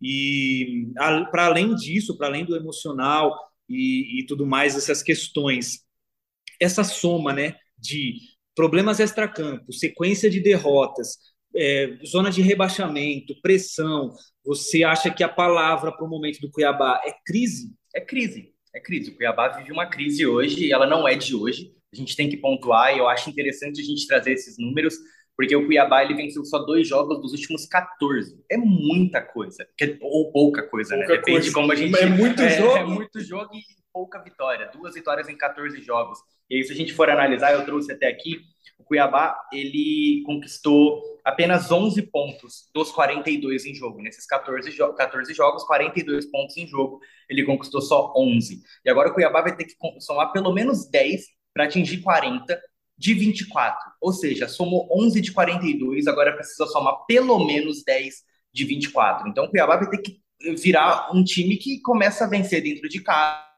E 0.00 0.88
para 1.30 1.46
além 1.46 1.74
disso, 1.74 2.16
para 2.16 2.26
além 2.26 2.44
do 2.44 2.56
emocional 2.56 3.36
e, 3.68 4.20
e 4.20 4.26
tudo 4.26 4.46
mais, 4.46 4.76
essas 4.76 5.02
questões, 5.02 5.84
essa 6.60 6.84
soma, 6.84 7.32
né, 7.32 7.56
de 7.76 8.16
problemas 8.54 9.00
extracampo, 9.00 9.72
sequência 9.72 10.30
de 10.30 10.40
derrotas, 10.40 11.18
é, 11.54 11.98
zona 12.06 12.30
de 12.30 12.40
rebaixamento, 12.40 13.40
pressão, 13.42 14.14
você 14.44 14.84
acha 14.84 15.10
que 15.10 15.22
a 15.22 15.28
palavra 15.28 15.92
para 15.92 16.04
o 16.04 16.08
momento 16.08 16.40
do 16.40 16.50
Cuiabá 16.50 17.00
é 17.04 17.12
crise? 17.24 17.74
É 17.94 18.00
crise 18.00 18.52
é 18.74 18.80
crise. 18.80 19.10
O 19.10 19.16
Cuiabá 19.16 19.48
vive 19.48 19.72
uma 19.72 19.86
crise 19.86 20.26
hoje 20.26 20.66
e 20.66 20.72
ela 20.72 20.86
não 20.86 21.06
é 21.06 21.14
de 21.14 21.34
hoje. 21.34 21.74
A 21.92 21.96
gente 21.96 22.16
tem 22.16 22.28
que 22.28 22.36
pontuar 22.36 22.94
e 22.94 22.98
eu 22.98 23.08
acho 23.08 23.28
interessante 23.28 23.80
a 23.80 23.84
gente 23.84 24.06
trazer 24.06 24.32
esses 24.32 24.56
números, 24.58 24.96
porque 25.36 25.54
o 25.54 25.66
Cuiabá 25.66 26.02
ele 26.02 26.14
venceu 26.14 26.44
só 26.44 26.58
dois 26.58 26.88
jogos 26.88 27.20
dos 27.20 27.32
últimos 27.32 27.66
14. 27.66 28.42
É 28.50 28.56
muita 28.56 29.20
coisa, 29.20 29.66
ou 30.00 30.32
pouca 30.32 30.62
coisa, 30.62 30.96
né? 30.96 31.06
pouca 31.06 31.14
né? 31.14 31.18
Depende 31.18 31.38
coisa. 31.38 31.48
de 31.48 31.54
como 31.54 31.72
a 31.72 31.74
gente. 31.74 31.98
É 31.98 32.06
muito 32.06 32.40
é, 32.42 32.58
jogo. 32.58 32.76
É 32.76 32.84
muito 32.84 33.20
jogo 33.20 33.54
e 33.54 33.81
pouca 33.92 34.18
vitória. 34.18 34.70
Duas 34.72 34.94
vitórias 34.94 35.28
em 35.28 35.36
14 35.36 35.80
jogos. 35.82 36.18
E 36.48 36.56
aí, 36.56 36.64
se 36.64 36.72
a 36.72 36.76
gente 36.76 36.92
for 36.92 37.10
analisar, 37.10 37.52
eu 37.52 37.64
trouxe 37.64 37.92
até 37.92 38.08
aqui, 38.08 38.40
o 38.78 38.84
Cuiabá 38.84 39.36
ele 39.52 40.22
conquistou 40.26 41.02
apenas 41.24 41.70
11 41.70 42.02
pontos 42.10 42.68
dos 42.74 42.90
42 42.90 43.66
em 43.66 43.74
jogo. 43.74 44.02
Nesses 44.02 44.26
14, 44.26 44.70
jo 44.70 44.92
14 44.94 45.32
jogos, 45.32 45.64
42 45.64 46.26
pontos 46.30 46.56
em 46.56 46.66
jogo, 46.66 47.00
ele 47.28 47.44
conquistou 47.44 47.80
só 47.80 48.12
11. 48.16 48.60
E 48.84 48.90
agora 48.90 49.10
o 49.10 49.14
Cuiabá 49.14 49.42
vai 49.42 49.56
ter 49.56 49.64
que 49.64 49.74
somar 50.00 50.32
pelo 50.32 50.52
menos 50.52 50.88
10 50.90 51.22
para 51.54 51.64
atingir 51.64 51.98
40 52.02 52.60
de 52.98 53.14
24. 53.14 53.78
Ou 54.00 54.12
seja, 54.12 54.48
somou 54.48 54.88
11 54.90 55.20
de 55.20 55.32
42, 55.32 56.06
agora 56.06 56.34
precisa 56.34 56.66
somar 56.66 57.04
pelo 57.06 57.44
menos 57.46 57.84
10 57.84 58.14
de 58.52 58.64
24. 58.64 59.28
Então 59.28 59.44
o 59.44 59.50
Cuiabá 59.50 59.76
vai 59.76 59.88
ter 59.88 59.98
que 59.98 60.20
virar 60.60 61.14
um 61.14 61.22
time 61.22 61.56
que 61.56 61.80
começa 61.80 62.24
a 62.24 62.28
vencer 62.28 62.62
dentro 62.62 62.88
de 62.88 63.00
casa 63.00 63.51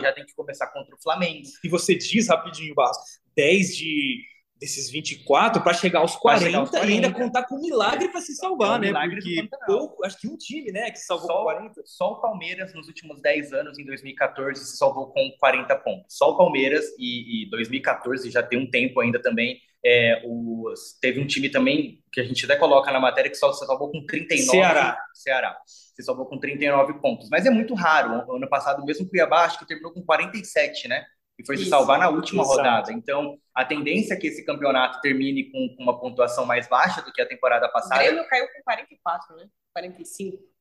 já 0.00 0.12
tem 0.12 0.24
que 0.24 0.34
começar 0.34 0.68
contra 0.68 0.94
o 0.94 1.02
Flamengo. 1.02 1.46
E 1.64 1.68
você 1.68 1.94
diz 1.94 2.28
rapidinho, 2.28 2.74
Barros, 2.74 2.96
10 3.36 3.76
de 3.76 4.32
desses 4.62 4.88
24 4.88 5.60
para 5.60 5.74
chegar 5.74 5.98
aos 5.98 6.14
40, 6.14 6.44
chegar 6.44 6.58
aos 6.58 6.70
40 6.70 6.88
e 6.88 6.94
ainda 6.94 7.12
contar 7.12 7.42
com 7.46 7.56
um 7.56 7.60
milagre 7.60 8.08
para 8.08 8.20
se 8.20 8.32
salvar, 8.36 8.80
é 8.84 8.90
um 8.90 8.92
né? 8.92 9.08
Porque 9.08 9.48
pouco, 9.66 10.06
acho 10.06 10.20
que 10.20 10.28
um 10.28 10.36
time, 10.36 10.70
né, 10.70 10.88
que 10.92 11.00
salvou 11.00 11.26
só, 11.26 11.42
40. 11.42 11.82
Só 11.84 12.12
o 12.12 12.20
Palmeiras 12.20 12.72
nos 12.72 12.86
últimos 12.86 13.20
10 13.20 13.52
anos, 13.52 13.76
em 13.76 13.84
2014, 13.84 14.64
se 14.64 14.76
salvou 14.76 15.08
com 15.08 15.32
40 15.40 15.74
pontos. 15.78 16.16
Só 16.16 16.30
o 16.30 16.38
Palmeiras 16.38 16.84
e, 16.96 17.42
e 17.42 17.50
2014 17.50 18.30
já 18.30 18.40
tem 18.40 18.56
um 18.56 18.70
tempo 18.70 19.00
ainda 19.00 19.20
também. 19.20 19.60
É, 19.84 20.22
os, 20.24 20.96
teve 21.00 21.20
um 21.20 21.26
time 21.26 21.48
também 21.48 22.02
que 22.12 22.20
a 22.20 22.24
gente 22.24 22.44
até 22.44 22.56
coloca 22.56 22.92
na 22.92 23.00
matéria 23.00 23.30
que 23.30 23.36
só 23.36 23.52
se 23.52 23.66
salvou 23.66 23.90
com 23.90 24.04
39. 24.06 24.50
Ceará. 24.50 24.98
Ceará. 25.12 25.58
Se 25.66 26.02
salvou 26.02 26.26
com 26.26 26.38
39 26.38 26.94
pontos. 27.00 27.28
Mas 27.30 27.46
é 27.46 27.50
muito 27.50 27.74
raro. 27.74 28.34
Ano 28.34 28.48
passado, 28.48 28.84
mesmo 28.84 29.06
o 29.06 29.08
Cuiabá, 29.08 29.44
acho 29.44 29.58
que 29.58 29.66
terminou 29.66 29.92
com 29.92 30.02
47, 30.02 30.88
né? 30.88 31.04
e 31.38 31.46
foi 31.46 31.56
se 31.56 31.66
salvar 31.66 31.98
na 31.98 32.08
última 32.08 32.42
Exato. 32.42 32.58
rodada. 32.58 32.92
Então, 32.92 33.38
a 33.54 33.64
tendência 33.64 34.14
é 34.14 34.16
que 34.16 34.26
esse 34.26 34.44
campeonato 34.44 35.00
termine 35.00 35.50
com, 35.50 35.74
com, 35.76 35.82
uma 35.82 35.98
pontuação 35.98 36.46
mais 36.46 36.68
baixa 36.68 37.02
do 37.02 37.12
que 37.12 37.20
a 37.20 37.26
temporada 37.26 37.68
passada. 37.68 38.00
O 38.00 38.04
Grêmio 38.04 38.28
caiu 38.28 38.46
com 38.46 38.62
44, 38.62 39.36
né? 39.36 39.46
45 39.74 40.51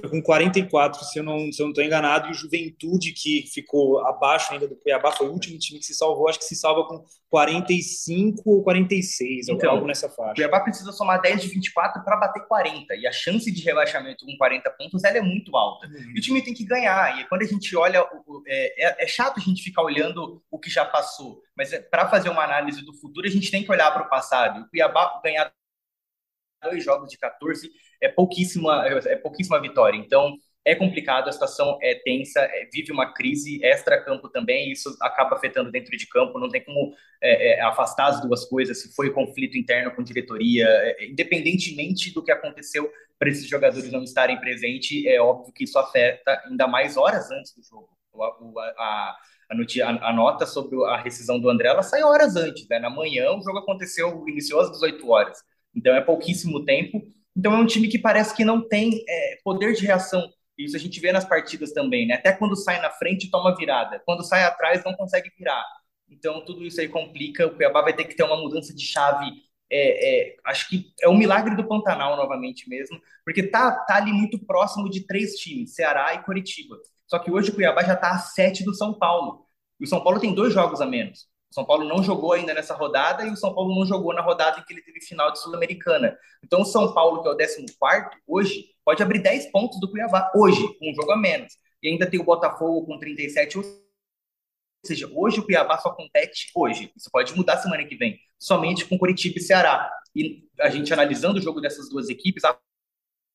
foi 0.00 0.08
com 0.08 0.22
44, 0.22 1.04
se 1.04 1.18
eu 1.18 1.22
não 1.22 1.48
estou 1.48 1.70
não 1.70 1.84
enganado, 1.84 2.28
e 2.28 2.30
o 2.30 2.34
Juventude, 2.34 3.12
que 3.12 3.46
ficou 3.52 4.04
abaixo 4.06 4.52
ainda 4.52 4.66
do 4.66 4.74
Cuiabá, 4.76 5.12
foi 5.12 5.28
o 5.28 5.32
último 5.32 5.58
time 5.58 5.78
que 5.78 5.84
se 5.84 5.94
salvou, 5.94 6.28
acho 6.28 6.38
que 6.38 6.46
se 6.46 6.56
salva 6.56 6.86
com 6.88 7.04
45 7.28 8.42
ou 8.46 8.62
46, 8.62 9.48
então, 9.48 9.70
algo 9.70 9.86
nessa 9.86 10.08
faixa. 10.08 10.32
O 10.32 10.34
Cuiabá 10.34 10.60
precisa 10.60 10.92
somar 10.92 11.20
10 11.20 11.42
de 11.42 11.48
24 11.48 12.02
para 12.02 12.16
bater 12.16 12.46
40, 12.46 12.94
e 12.96 13.06
a 13.06 13.12
chance 13.12 13.52
de 13.52 13.62
rebaixamento 13.62 14.24
com 14.24 14.34
40 14.38 14.70
pontos 14.70 15.04
ela 15.04 15.18
é 15.18 15.22
muito 15.22 15.54
alta. 15.54 15.86
Uhum. 15.86 16.12
E 16.14 16.18
o 16.18 16.22
time 16.22 16.42
tem 16.42 16.54
que 16.54 16.64
ganhar, 16.64 17.20
e 17.20 17.28
quando 17.28 17.42
a 17.42 17.46
gente 17.46 17.76
olha, 17.76 18.02
é, 18.46 18.86
é, 18.86 19.04
é 19.04 19.06
chato 19.06 19.38
a 19.38 19.42
gente 19.42 19.62
ficar 19.62 19.82
olhando 19.82 20.42
o 20.50 20.58
que 20.58 20.70
já 20.70 20.86
passou, 20.86 21.42
mas 21.54 21.70
é, 21.70 21.80
para 21.80 22.08
fazer 22.08 22.30
uma 22.30 22.44
análise 22.44 22.82
do 22.82 22.94
futuro, 22.94 23.26
a 23.26 23.30
gente 23.30 23.50
tem 23.50 23.62
que 23.62 23.70
olhar 23.70 23.90
para 23.90 24.06
o 24.06 24.08
passado. 24.08 24.62
O 24.62 24.68
Cuiabá 24.70 25.20
ganhar 25.22 25.52
dois 26.62 26.82
jogos 26.82 27.10
de 27.10 27.18
14 27.18 27.68
é 28.02 28.08
pouquíssima, 28.08 28.86
é 28.86 29.16
pouquíssima 29.16 29.60
vitória. 29.60 29.96
Então, 29.96 30.36
é 30.64 30.74
complicado, 30.74 31.28
a 31.28 31.32
situação 31.32 31.78
é 31.82 31.94
tensa, 31.94 32.40
é, 32.40 32.68
vive 32.72 32.92
uma 32.92 33.12
crise 33.12 33.64
extra-campo 33.64 34.28
também, 34.28 34.70
isso 34.70 34.96
acaba 35.00 35.34
afetando 35.34 35.72
dentro 35.72 35.96
de 35.96 36.06
campo, 36.06 36.38
não 36.38 36.48
tem 36.48 36.62
como 36.62 36.94
é, 37.20 37.58
é, 37.58 37.60
afastar 37.62 38.06
as 38.06 38.20
duas 38.20 38.44
coisas, 38.44 38.80
se 38.80 38.94
foi 38.94 39.10
conflito 39.10 39.58
interno 39.58 39.90
com 39.90 40.02
diretoria, 40.02 40.66
é, 40.68 41.06
independentemente 41.06 42.12
do 42.12 42.22
que 42.22 42.30
aconteceu 42.30 42.90
para 43.18 43.28
esses 43.28 43.48
jogadores 43.48 43.90
não 43.90 44.04
estarem 44.04 44.38
presentes, 44.38 45.04
é 45.04 45.20
óbvio 45.20 45.52
que 45.52 45.64
isso 45.64 45.78
afeta 45.78 46.40
ainda 46.46 46.66
mais 46.66 46.96
horas 46.96 47.30
antes 47.30 47.54
do 47.54 47.62
jogo. 47.62 47.88
A, 48.14 48.76
a, 48.78 49.16
a, 49.50 50.08
a 50.08 50.12
nota 50.12 50.46
sobre 50.46 50.76
a 50.84 50.96
rescisão 50.96 51.40
do 51.40 51.50
André, 51.50 51.68
ela 51.68 51.82
sai 51.82 52.02
horas 52.02 52.36
antes, 52.36 52.68
né? 52.68 52.78
na 52.78 52.90
manhã 52.90 53.32
o 53.32 53.42
jogo 53.42 53.58
aconteceu, 53.58 54.24
iniciou 54.28 54.60
às 54.60 54.70
18 54.70 55.08
horas, 55.10 55.38
então 55.74 55.94
é 55.94 56.00
pouquíssimo 56.00 56.64
tempo, 56.64 57.02
então 57.36 57.54
é 57.54 57.58
um 57.58 57.66
time 57.66 57.88
que 57.88 57.98
parece 57.98 58.34
que 58.34 58.44
não 58.44 58.66
tem 58.66 59.04
é, 59.08 59.38
poder 59.44 59.74
de 59.74 59.86
reação. 59.86 60.30
Isso 60.58 60.76
a 60.76 60.78
gente 60.78 61.00
vê 61.00 61.12
nas 61.12 61.24
partidas 61.24 61.72
também, 61.72 62.06
né? 62.06 62.14
Até 62.14 62.32
quando 62.32 62.54
sai 62.56 62.80
na 62.80 62.90
frente, 62.90 63.30
toma 63.30 63.56
virada. 63.56 64.00
Quando 64.04 64.22
sai 64.22 64.44
atrás, 64.44 64.84
não 64.84 64.94
consegue 64.94 65.30
virar. 65.36 65.64
Então, 66.08 66.44
tudo 66.44 66.64
isso 66.64 66.80
aí 66.80 66.88
complica. 66.88 67.46
O 67.46 67.56
Cuiabá 67.56 67.82
vai 67.82 67.94
ter 67.94 68.04
que 68.04 68.14
ter 68.14 68.22
uma 68.22 68.36
mudança 68.36 68.74
de 68.74 68.84
chave. 68.84 69.26
É, 69.70 70.32
é, 70.32 70.36
acho 70.44 70.68
que 70.68 70.92
é 71.00 71.08
um 71.08 71.16
milagre 71.16 71.56
do 71.56 71.66
Pantanal, 71.66 72.16
novamente 72.16 72.68
mesmo, 72.68 73.00
porque 73.24 73.42
tá, 73.44 73.72
tá 73.72 73.96
ali 73.96 74.12
muito 74.12 74.38
próximo 74.38 74.90
de 74.90 75.06
três 75.06 75.36
times, 75.36 75.74
Ceará 75.74 76.14
e 76.14 76.22
Curitiba. 76.22 76.76
Só 77.06 77.18
que 77.18 77.30
hoje 77.30 77.50
o 77.50 77.54
Cuiabá 77.54 77.82
já 77.82 77.94
está 77.94 78.10
a 78.10 78.18
sete 78.18 78.64
do 78.64 78.74
São 78.74 78.92
Paulo. 78.92 79.46
E 79.80 79.84
o 79.84 79.86
São 79.88 80.02
Paulo 80.04 80.20
tem 80.20 80.34
dois 80.34 80.52
jogos 80.52 80.82
a 80.82 80.86
menos. 80.86 81.26
O 81.52 81.54
São 81.54 81.66
Paulo 81.66 81.84
não 81.84 82.02
jogou 82.02 82.32
ainda 82.32 82.54
nessa 82.54 82.72
rodada 82.72 83.26
e 83.26 83.30
o 83.30 83.36
São 83.36 83.54
Paulo 83.54 83.78
não 83.78 83.84
jogou 83.84 84.14
na 84.14 84.22
rodada 84.22 84.58
em 84.58 84.64
que 84.64 84.72
ele 84.72 84.80
teve 84.80 85.02
final 85.02 85.30
de 85.30 85.38
Sul-Americana. 85.38 86.18
Então 86.42 86.62
o 86.62 86.64
São 86.64 86.94
Paulo, 86.94 87.20
que 87.20 87.28
é 87.28 87.30
o 87.30 87.36
14 87.36 87.66
hoje, 88.26 88.70
pode 88.82 89.02
abrir 89.02 89.18
10 89.18 89.50
pontos 89.52 89.78
do 89.78 89.90
Cuiabá, 89.90 90.32
hoje, 90.34 90.66
com 90.78 90.90
um 90.90 90.94
jogo 90.94 91.12
a 91.12 91.16
menos. 91.16 91.52
E 91.82 91.88
ainda 91.88 92.08
tem 92.08 92.18
o 92.18 92.24
Botafogo 92.24 92.86
com 92.86 92.98
37, 92.98 93.58
ou 93.58 93.64
seja, 94.82 95.10
hoje 95.14 95.40
o 95.40 95.44
Cuiabá 95.44 95.76
só 95.76 95.90
compete 95.90 96.50
hoje. 96.54 96.90
Isso 96.96 97.10
pode 97.12 97.36
mudar 97.36 97.58
semana 97.58 97.84
que 97.84 97.96
vem, 97.96 98.18
somente 98.38 98.86
com 98.86 98.96
Curitiba 98.96 99.36
e 99.36 99.42
Ceará. 99.42 99.92
E 100.16 100.48
a 100.58 100.70
gente 100.70 100.90
analisando 100.90 101.38
o 101.38 101.42
jogo 101.42 101.60
dessas 101.60 101.90
duas 101.90 102.08
equipes, 102.08 102.44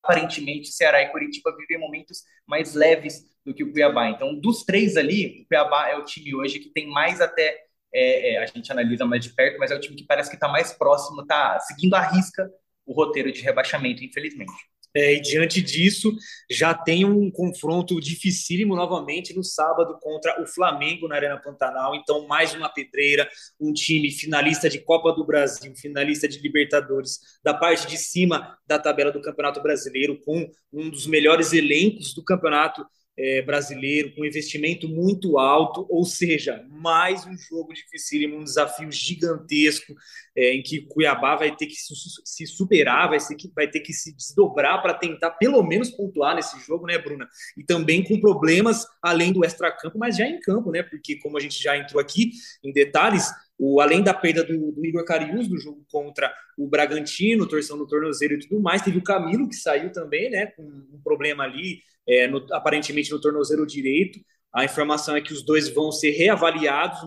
aparentemente 0.02 0.72
Ceará 0.72 1.02
e 1.02 1.10
Curitiba 1.10 1.56
vivem 1.56 1.78
momentos 1.78 2.24
mais 2.44 2.74
leves 2.74 3.22
do 3.46 3.54
que 3.54 3.62
o 3.62 3.70
Cuiabá. 3.70 4.10
Então, 4.10 4.34
dos 4.34 4.64
três 4.64 4.96
ali, 4.96 5.42
o 5.42 5.46
Cuiabá 5.46 5.88
é 5.88 5.96
o 5.96 6.04
time 6.04 6.34
hoje 6.34 6.58
que 6.58 6.70
tem 6.70 6.88
mais 6.88 7.20
até 7.20 7.67
é, 7.92 8.34
é, 8.34 8.38
a 8.42 8.46
gente 8.46 8.70
analisa 8.70 9.04
mais 9.04 9.24
de 9.24 9.30
perto, 9.30 9.58
mas 9.58 9.70
é 9.70 9.74
o 9.74 9.80
time 9.80 9.96
que 9.96 10.04
parece 10.04 10.30
que 10.30 10.36
está 10.36 10.48
mais 10.48 10.72
próximo, 10.72 11.22
está 11.22 11.58
seguindo 11.60 11.94
à 11.94 12.00
risca 12.00 12.50
o 12.86 12.92
roteiro 12.92 13.30
de 13.30 13.42
rebaixamento, 13.42 14.02
infelizmente. 14.02 14.52
É, 14.96 15.14
e 15.14 15.20
diante 15.20 15.60
disso, 15.60 16.12
já 16.50 16.72
tem 16.72 17.04
um 17.04 17.30
confronto 17.30 18.00
dificílimo 18.00 18.74
novamente 18.74 19.34
no 19.34 19.44
sábado 19.44 19.98
contra 20.00 20.42
o 20.42 20.46
Flamengo 20.46 21.06
na 21.06 21.16
Arena 21.16 21.36
Pantanal. 21.36 21.94
Então, 21.94 22.26
mais 22.26 22.54
uma 22.54 22.68
pedreira, 22.68 23.28
um 23.60 23.72
time 23.72 24.10
finalista 24.10 24.68
de 24.68 24.78
Copa 24.80 25.12
do 25.12 25.26
Brasil, 25.26 25.74
finalista 25.76 26.26
de 26.26 26.40
Libertadores, 26.40 27.20
da 27.44 27.52
parte 27.52 27.86
de 27.86 27.98
cima 27.98 28.58
da 28.66 28.78
tabela 28.78 29.12
do 29.12 29.20
Campeonato 29.20 29.62
Brasileiro, 29.62 30.18
com 30.24 30.50
um 30.72 30.88
dos 30.88 31.06
melhores 31.06 31.52
elencos 31.52 32.14
do 32.14 32.24
Campeonato 32.24 32.84
é, 33.18 33.42
brasileiro, 33.42 34.14
com 34.14 34.24
investimento 34.24 34.88
muito 34.88 35.38
alto, 35.38 35.84
ou 35.90 36.04
seja, 36.04 36.64
mais 36.70 37.26
um 37.26 37.36
jogo 37.36 37.74
dificílimo, 37.74 38.36
um 38.36 38.44
desafio 38.44 38.90
gigantesco, 38.92 39.92
é, 40.36 40.54
em 40.54 40.62
que 40.62 40.82
Cuiabá 40.82 41.34
vai 41.34 41.54
ter 41.54 41.66
que 41.66 41.74
se 41.74 42.46
superar, 42.46 43.08
vai, 43.08 43.18
ser, 43.18 43.36
vai 43.56 43.68
ter 43.68 43.80
que 43.80 43.92
se 43.92 44.14
desdobrar 44.14 44.80
para 44.80 44.94
tentar 44.94 45.32
pelo 45.32 45.60
menos 45.64 45.90
pontuar 45.90 46.36
nesse 46.36 46.60
jogo, 46.60 46.86
né, 46.86 46.96
Bruna? 46.96 47.28
E 47.56 47.64
também 47.64 48.04
com 48.04 48.20
problemas 48.20 48.86
além 49.02 49.32
do 49.32 49.44
extracampo, 49.44 49.98
mas 49.98 50.16
já 50.16 50.24
em 50.24 50.38
campo, 50.38 50.70
né? 50.70 50.84
Porque, 50.84 51.16
como 51.16 51.36
a 51.36 51.40
gente 51.40 51.60
já 51.60 51.76
entrou 51.76 52.00
aqui 52.00 52.30
em 52.62 52.72
detalhes, 52.72 53.28
o, 53.58 53.80
além 53.80 54.02
da 54.02 54.14
perda 54.14 54.44
do, 54.44 54.72
do 54.72 54.86
Igor 54.86 55.04
Carius 55.04 55.48
do 55.48 55.58
jogo 55.58 55.84
contra 55.90 56.32
o 56.56 56.68
Bragantino, 56.68 57.48
torção 57.48 57.76
no 57.76 57.86
tornozelo 57.86 58.34
e 58.34 58.38
tudo 58.38 58.60
mais, 58.60 58.82
teve 58.82 58.98
o 58.98 59.02
Camilo 59.02 59.48
que 59.48 59.56
saiu 59.56 59.90
também, 59.90 60.30
né, 60.30 60.46
com 60.46 60.62
um 60.62 61.00
problema 61.02 61.42
ali 61.44 61.80
é, 62.06 62.28
no, 62.28 62.46
aparentemente 62.52 63.10
no 63.10 63.20
tornozelo 63.20 63.66
direito. 63.66 64.20
A 64.52 64.64
informação 64.64 65.16
é 65.16 65.20
que 65.20 65.32
os 65.32 65.44
dois 65.44 65.68
vão 65.68 65.90
ser 65.90 66.10
reavaliados, 66.12 67.00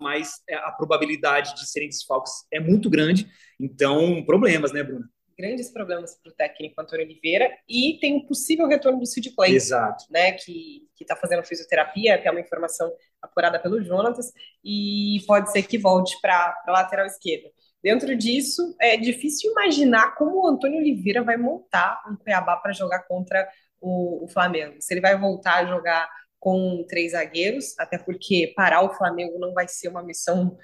mas 0.00 0.32
é, 0.48 0.56
a 0.56 0.72
probabilidade 0.72 1.54
de 1.54 1.70
serem 1.70 1.88
desfalques 1.88 2.32
é 2.52 2.58
muito 2.58 2.90
grande. 2.90 3.30
Então, 3.60 4.24
problemas, 4.24 4.72
né, 4.72 4.82
Bruna? 4.82 5.08
Grandes 5.38 5.70
problemas 5.70 6.16
para 6.20 6.30
o 6.30 6.34
técnico 6.34 6.80
Antônio 6.80 7.04
Oliveira 7.04 7.50
e 7.68 7.98
tem 8.00 8.16
um 8.16 8.26
possível 8.26 8.66
retorno 8.66 8.98
do 8.98 9.06
Sid 9.06 9.34
Clay, 9.34 9.54
Exato. 9.54 10.04
né, 10.10 10.32
que 10.32 10.86
está 11.00 11.16
fazendo 11.16 11.44
fisioterapia, 11.44 12.18
que 12.18 12.28
é 12.28 12.30
uma 12.30 12.40
informação 12.40 12.92
apurada 13.20 13.58
pelo 13.58 13.82
Jonatas, 13.82 14.32
e 14.64 15.22
pode 15.26 15.50
ser 15.50 15.62
que 15.64 15.78
volte 15.78 16.20
para 16.20 16.54
a 16.66 16.70
lateral 16.70 17.06
esquerda. 17.06 17.48
Dentro 17.82 18.16
disso, 18.16 18.76
é 18.80 18.96
difícil 18.96 19.50
imaginar 19.50 20.14
como 20.14 20.42
o 20.42 20.46
Antônio 20.46 20.78
Oliveira 20.78 21.22
vai 21.22 21.36
montar 21.36 22.00
um 22.08 22.16
Cuiabá 22.16 22.56
para 22.56 22.72
jogar 22.72 23.00
contra 23.08 23.48
o, 23.80 24.24
o, 24.24 24.28
Flamengo. 24.28 24.76
Se 24.80 24.94
ele 24.94 25.00
vai 25.00 25.18
voltar 25.18 25.56
a 25.56 25.66
jogar 25.66 26.08
com 26.38 26.84
três 26.88 27.12
zagueiros, 27.12 27.76
até 27.78 27.98
porque 27.98 28.52
parar 28.54 28.82
o 28.82 28.94
Flamengo 28.94 29.38
não 29.38 29.52
vai 29.52 29.66
ser 29.66 29.88
uma 29.88 30.02
missão 30.02 30.56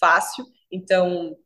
fácil. 0.00 0.44
Então, 0.70 1.36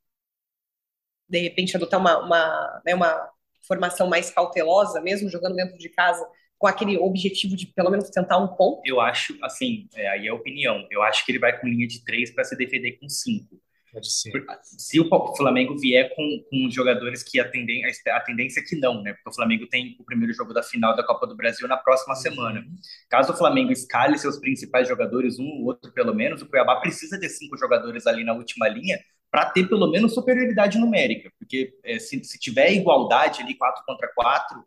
de 1.31 1.39
repente, 1.39 1.77
adotar 1.77 2.01
uma, 2.01 2.19
uma, 2.19 2.83
né, 2.85 2.95
uma 2.95 3.31
formação 3.67 4.09
mais 4.09 4.31
cautelosa, 4.31 5.01
mesmo 5.01 5.31
jogando 5.31 5.55
dentro 5.55 5.79
de 5.79 5.89
casa, 5.89 6.27
com 6.59 6.67
aquele 6.67 6.99
objetivo 6.99 7.57
de 7.57 7.67
pelo 7.67 7.91
menos 7.91 8.11
tentar 8.11 8.39
um 8.39 8.49
ponto? 8.49 8.83
Eu 8.85 9.01
acho, 9.01 9.39
assim, 9.43 9.89
é, 9.95 10.09
aí 10.09 10.27
é 10.27 10.33
opinião. 10.33 10.87
Eu 10.91 11.03
acho 11.03 11.25
que 11.25 11.33
ele 11.33 11.39
vai 11.39 11.59
com 11.59 11.67
linha 11.67 11.87
de 11.87 12.05
três 12.05 12.31
para 12.35 12.45
se 12.45 12.57
defender 12.57 12.99
com 12.99 13.09
cinco. 13.09 13.61
Pode 13.93 14.13
ser. 14.13 14.31
Se 14.63 15.01
o 15.01 15.37
Flamengo 15.37 15.77
vier 15.77 16.15
com, 16.15 16.45
com 16.49 16.71
jogadores 16.71 17.23
que 17.25 17.41
atendem, 17.41 17.83
a 17.85 18.21
tendência 18.21 18.61
é 18.61 18.63
que 18.63 18.77
não, 18.77 19.03
né? 19.03 19.15
Porque 19.15 19.31
o 19.31 19.35
Flamengo 19.35 19.67
tem 19.67 19.97
o 19.99 20.05
primeiro 20.05 20.33
jogo 20.33 20.53
da 20.53 20.63
final 20.63 20.95
da 20.95 21.05
Copa 21.05 21.27
do 21.27 21.37
Brasil 21.37 21.67
na 21.67 21.77
próxima 21.77 22.15
uhum. 22.15 22.21
semana. 22.21 22.65
Caso 23.09 23.33
o 23.33 23.37
Flamengo 23.37 23.73
escale 23.73 24.19
seus 24.19 24.39
principais 24.39 24.87
jogadores, 24.87 25.39
um 25.39 25.45
ou 25.45 25.65
outro 25.67 25.93
pelo 25.93 26.15
menos, 26.15 26.41
o 26.41 26.47
Cuiabá 26.47 26.77
precisa 26.77 27.19
de 27.19 27.29
cinco 27.29 27.57
jogadores 27.57 28.07
ali 28.07 28.23
na 28.23 28.33
última 28.33 28.69
linha 28.69 28.99
para 29.31 29.51
ter 29.51 29.69
pelo 29.69 29.91
menos 29.91 30.15
superioridade 30.15 30.79
numérica. 30.79 31.33
Porque 31.39 31.79
é, 31.85 31.99
se, 31.99 32.23
se 32.25 32.39
tiver 32.39 32.73
igualdade 32.73 33.43
ali, 33.43 33.55
4 33.55 33.85
contra 33.87 34.09
4, 34.15 34.65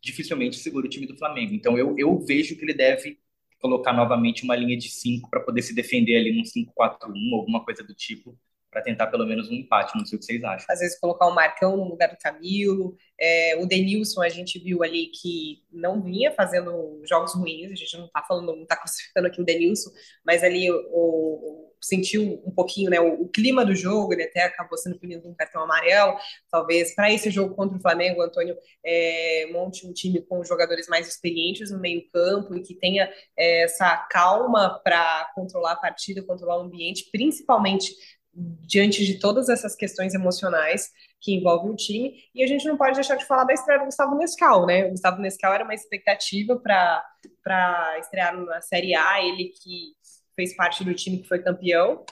dificilmente 0.00 0.56
segura 0.56 0.86
o 0.86 0.90
time 0.90 1.06
do 1.06 1.16
Flamengo. 1.16 1.54
Então 1.54 1.76
eu, 1.76 1.94
eu 1.98 2.18
vejo 2.20 2.56
que 2.56 2.64
ele 2.64 2.74
deve 2.74 3.18
colocar 3.60 3.92
novamente 3.92 4.44
uma 4.44 4.54
linha 4.54 4.76
de 4.76 4.88
5 4.88 5.28
para 5.28 5.40
poder 5.40 5.62
se 5.62 5.74
defender 5.74 6.16
ali 6.16 6.32
num 6.32 6.44
5-4-1, 6.44 7.34
alguma 7.34 7.64
coisa 7.64 7.82
do 7.82 7.92
tipo, 7.92 8.38
para 8.70 8.82
tentar 8.82 9.08
pelo 9.08 9.26
menos 9.26 9.48
um 9.48 9.54
empate, 9.54 9.96
não 9.96 10.06
sei 10.06 10.16
o 10.16 10.20
que 10.20 10.26
vocês 10.26 10.44
acham. 10.44 10.66
Às 10.70 10.78
vezes 10.78 11.00
colocar 11.00 11.26
o 11.26 11.34
Marcão 11.34 11.76
no 11.76 11.88
lugar 11.88 12.08
do 12.08 12.18
Camilo, 12.18 12.96
é, 13.18 13.56
o 13.56 13.66
Denilson 13.66 14.22
a 14.22 14.28
gente 14.28 14.58
viu 14.58 14.82
ali 14.84 15.06
que 15.06 15.64
não 15.72 16.02
vinha 16.02 16.30
fazendo 16.30 17.02
jogos 17.04 17.34
ruins, 17.34 17.72
a 17.72 17.74
gente 17.74 17.96
não 17.96 18.06
está 18.06 18.22
falando, 18.22 18.54
não 18.54 18.62
está 18.62 18.76
crucificando 18.76 19.26
aqui 19.26 19.40
o 19.40 19.44
Denilson, 19.44 19.90
mas 20.24 20.44
ali 20.44 20.70
o, 20.70 21.67
sentiu 21.80 22.42
um 22.44 22.50
pouquinho 22.50 22.90
né, 22.90 23.00
o, 23.00 23.22
o, 23.22 23.28
clima 23.28 23.64
do 23.64 23.74
jogo, 23.74 24.12
ele 24.12 24.24
até 24.24 24.42
acabou 24.42 24.76
sendo 24.76 24.98
punido 24.98 25.22
com 25.22 25.30
um 25.30 25.34
cartão 25.34 25.62
amarelo. 25.62 26.16
Talvez 26.50 26.94
para 26.94 27.12
esse 27.12 27.30
jogo 27.30 27.54
contra 27.54 27.76
o 27.76 27.80
Flamengo, 27.80 28.20
o 28.20 28.24
Antônio 28.24 28.56
é, 28.84 29.48
monte 29.52 29.86
um 29.86 29.92
time 29.92 30.20
com 30.22 30.44
jogadores 30.44 30.88
mais 30.88 31.08
experientes 31.08 31.70
no 31.70 31.78
meio-campo 31.78 32.54
e 32.54 32.62
que 32.62 32.74
tenha 32.74 33.10
é, 33.36 33.64
essa 33.64 33.96
calma 34.10 34.80
para 34.82 35.30
controlar 35.34 35.72
a 35.72 35.76
partida, 35.76 36.22
controlar 36.22 36.58
o 36.58 36.62
ambiente, 36.62 37.08
principalmente 37.10 37.94
diante 38.34 39.04
de 39.04 39.18
todas 39.18 39.48
essas 39.48 39.74
questões 39.74 40.14
emocionais 40.14 40.90
que 41.20 41.34
envolvem 41.34 41.72
o 41.72 41.76
time. 41.76 42.14
E 42.34 42.42
a 42.42 42.46
gente 42.46 42.66
não 42.66 42.76
pode 42.76 42.94
deixar 42.94 43.16
de 43.16 43.24
falar 43.24 43.44
da 43.44 43.52
estreia 43.52 43.80
do 43.80 43.86
Gustavo 43.86 44.16
Nescau, 44.16 44.66
né? 44.66 44.86
O 44.86 44.90
Gustavo 44.90 45.20
Nescau 45.20 45.52
era 45.52 45.64
uma 45.64 45.74
expectativa 45.74 46.56
para 46.56 47.98
estrear 47.98 48.36
na 48.36 48.60
Série 48.60 48.94
A, 48.94 49.22
ele 49.22 49.48
que 49.48 49.92
fez 50.38 50.54
parte 50.54 50.84
do 50.84 50.94
time 50.94 51.18
que 51.18 51.26
foi 51.26 51.40
campeão 51.40 52.04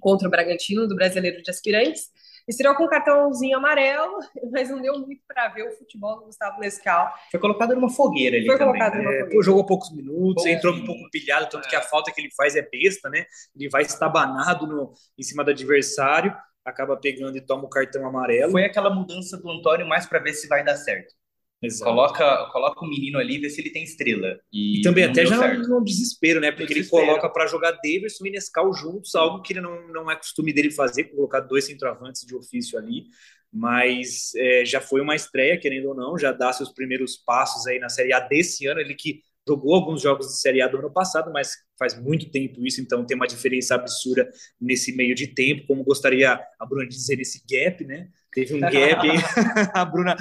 contra 0.00 0.26
o 0.26 0.30
Bragantino, 0.30 0.88
do 0.88 0.96
Brasileiro 0.96 1.40
de 1.40 1.48
Aspirantes. 1.48 2.10
Estreou 2.48 2.74
com 2.74 2.86
um 2.86 2.88
cartãozinho 2.88 3.56
amarelo, 3.56 4.18
mas 4.50 4.68
não 4.68 4.82
deu 4.82 4.98
muito 4.98 5.22
para 5.28 5.48
ver 5.50 5.62
o 5.62 5.70
futebol 5.78 6.18
do 6.18 6.24
Gustavo 6.24 6.60
Lescal. 6.60 7.14
Foi 7.30 7.38
colocado 7.38 7.72
numa 7.76 7.88
fogueira 7.88 8.36
ali 8.36 8.46
Foi 8.46 8.58
também. 8.58 8.72
colocado 8.72 8.98
numa 8.98 9.14
é, 9.14 9.20
fogueira. 9.20 9.44
jogou 9.44 9.64
poucos 9.64 9.94
minutos, 9.94 10.44
entrou 10.44 10.74
um 10.74 10.84
pouco 10.84 11.08
pilhado, 11.12 11.48
tanto 11.48 11.66
é. 11.66 11.70
que 11.70 11.76
a 11.76 11.82
falta 11.82 12.10
que 12.10 12.20
ele 12.20 12.30
faz 12.36 12.56
é 12.56 12.62
besta, 12.62 13.08
né? 13.08 13.26
Ele 13.54 13.68
vai 13.68 13.82
estabanado 13.82 14.66
no, 14.66 14.92
em 15.16 15.22
cima 15.22 15.44
do 15.44 15.52
adversário, 15.52 16.36
acaba 16.64 16.96
pegando 16.96 17.36
e 17.36 17.40
toma 17.40 17.64
o 17.66 17.68
cartão 17.68 18.04
amarelo. 18.04 18.50
Foi 18.50 18.64
aquela 18.64 18.92
mudança 18.92 19.36
do 19.36 19.48
Antônio 19.48 19.86
mais 19.86 20.06
para 20.06 20.18
ver 20.18 20.34
se 20.34 20.48
vai 20.48 20.64
dar 20.64 20.74
certo. 20.74 21.14
Exato. 21.62 21.90
Coloca, 21.90 22.50
coloca 22.50 22.84
o 22.84 22.88
menino 22.88 23.18
ali, 23.18 23.38
vê 23.38 23.48
se 23.48 23.60
ele 23.60 23.70
tem 23.70 23.84
estrela. 23.84 24.40
E, 24.52 24.80
e 24.80 24.82
também 24.82 25.04
até 25.04 25.24
já 25.24 25.54
no, 25.54 25.68
no 25.68 25.84
desespero, 25.84 26.40
né? 26.40 26.50
Porque 26.50 26.72
ele 26.72 26.84
coloca 26.84 27.28
para 27.28 27.46
jogar 27.46 27.70
Davidson 27.72 28.26
e 28.26 28.30
Nescau 28.30 28.72
juntos, 28.72 29.14
algo 29.14 29.40
que 29.40 29.52
ele 29.52 29.60
não, 29.60 29.88
não 29.88 30.10
é 30.10 30.16
costume 30.16 30.52
dele 30.52 30.72
fazer, 30.72 31.04
colocar 31.04 31.40
dois 31.40 31.64
centroavantes 31.64 32.26
de 32.26 32.34
ofício 32.34 32.76
ali. 32.76 33.04
Mas 33.52 34.34
é, 34.34 34.64
já 34.64 34.80
foi 34.80 35.00
uma 35.00 35.14
estreia, 35.14 35.58
querendo 35.58 35.90
ou 35.90 35.94
não, 35.94 36.18
já 36.18 36.32
dá 36.32 36.52
seus 36.52 36.72
primeiros 36.72 37.16
passos 37.16 37.66
aí 37.66 37.78
na 37.78 37.88
Série 37.88 38.12
A 38.12 38.18
desse 38.18 38.66
ano. 38.66 38.80
Ele 38.80 38.94
que 38.94 39.20
jogou 39.46 39.74
alguns 39.74 40.02
jogos 40.02 40.26
de 40.26 40.40
Série 40.40 40.62
A 40.62 40.68
do 40.68 40.78
ano 40.78 40.92
passado, 40.92 41.30
mas 41.32 41.52
faz 41.78 42.00
muito 42.00 42.30
tempo 42.30 42.64
isso, 42.66 42.80
então 42.80 43.04
tem 43.04 43.16
uma 43.16 43.26
diferença 43.26 43.74
absurda 43.74 44.28
nesse 44.60 44.94
meio 44.96 45.14
de 45.14 45.28
tempo, 45.28 45.66
como 45.66 45.84
gostaria 45.84 46.40
a 46.58 46.66
Bruna 46.66 46.86
de 46.86 46.94
dizer, 46.94 47.20
esse 47.20 47.42
gap, 47.48 47.84
né? 47.84 48.08
Teve 48.32 48.54
um 48.54 48.60
gap, 48.60 49.06
a 49.74 49.84
Bruna 49.84 50.16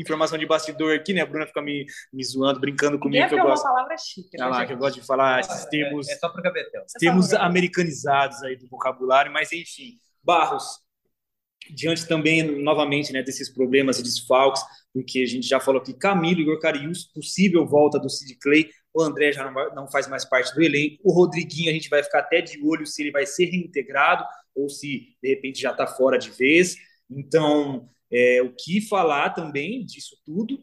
informação 0.00 0.38
de 0.38 0.46
bastidor 0.46 0.94
aqui, 0.94 1.12
né? 1.12 1.20
A 1.20 1.26
Bruna 1.26 1.46
fica 1.46 1.62
me, 1.62 1.86
me 2.12 2.24
zoando, 2.24 2.60
brincando 2.60 2.98
comigo. 2.98 3.28
que 3.28 3.34
eu 3.34 3.38
é 3.38 3.42
gosto. 3.42 3.64
uma 3.64 3.74
palavra 3.74 3.96
chique. 3.96 4.36
Né, 4.36 4.44
ah, 4.44 4.48
lá, 4.48 4.66
que 4.66 4.72
eu 4.72 4.78
gosto 4.78 5.00
de 5.00 5.06
falar 5.06 5.40
esses 5.40 5.64
termos. 5.66 6.08
É, 6.08 6.12
é 6.12 6.16
só 6.16 6.28
para 6.28 6.42
Gabetel. 6.42 6.84
Termos 6.98 7.32
americanizados 7.34 8.42
aí 8.42 8.56
do 8.56 8.68
vocabulário, 8.68 9.32
mas 9.32 9.52
enfim. 9.52 9.98
Barros, 10.24 10.78
diante 11.70 12.06
também, 12.06 12.62
novamente, 12.62 13.12
né, 13.12 13.22
desses 13.22 13.48
problemas 13.48 13.98
e 13.98 14.02
desfalques, 14.02 14.62
porque 14.92 15.20
a 15.20 15.26
gente 15.26 15.46
já 15.46 15.58
falou 15.58 15.80
que 15.80 15.92
Camilo, 15.92 16.40
Igor 16.40 16.60
Carius, 16.60 17.04
possível 17.04 17.66
volta 17.66 17.98
do 17.98 18.08
Sid 18.08 18.38
Clay, 18.40 18.70
o 18.94 19.02
André 19.02 19.32
já 19.32 19.50
não, 19.50 19.74
não, 19.74 19.90
faz 19.90 20.06
mais 20.06 20.24
parte 20.24 20.54
do 20.54 20.62
elenco, 20.62 20.98
o 21.02 21.12
Rodriguinho 21.12 21.70
a 21.70 21.72
gente 21.72 21.88
vai 21.88 22.02
ficar 22.02 22.20
até 22.20 22.40
de 22.40 22.62
olho 22.62 22.86
se 22.86 23.02
ele 23.02 23.10
vai 23.10 23.24
ser 23.26 23.46
reintegrado 23.46 24.24
ou 24.54 24.68
se, 24.68 25.16
de 25.22 25.28
repente, 25.28 25.60
já 25.60 25.70
está 25.70 25.86
fora 25.86 26.18
de 26.18 26.30
vez. 26.30 26.76
Então, 27.10 27.88
é, 28.12 28.42
o 28.42 28.54
que 28.54 28.80
falar 28.80 29.30
também 29.30 29.84
disso 29.84 30.16
tudo 30.24 30.62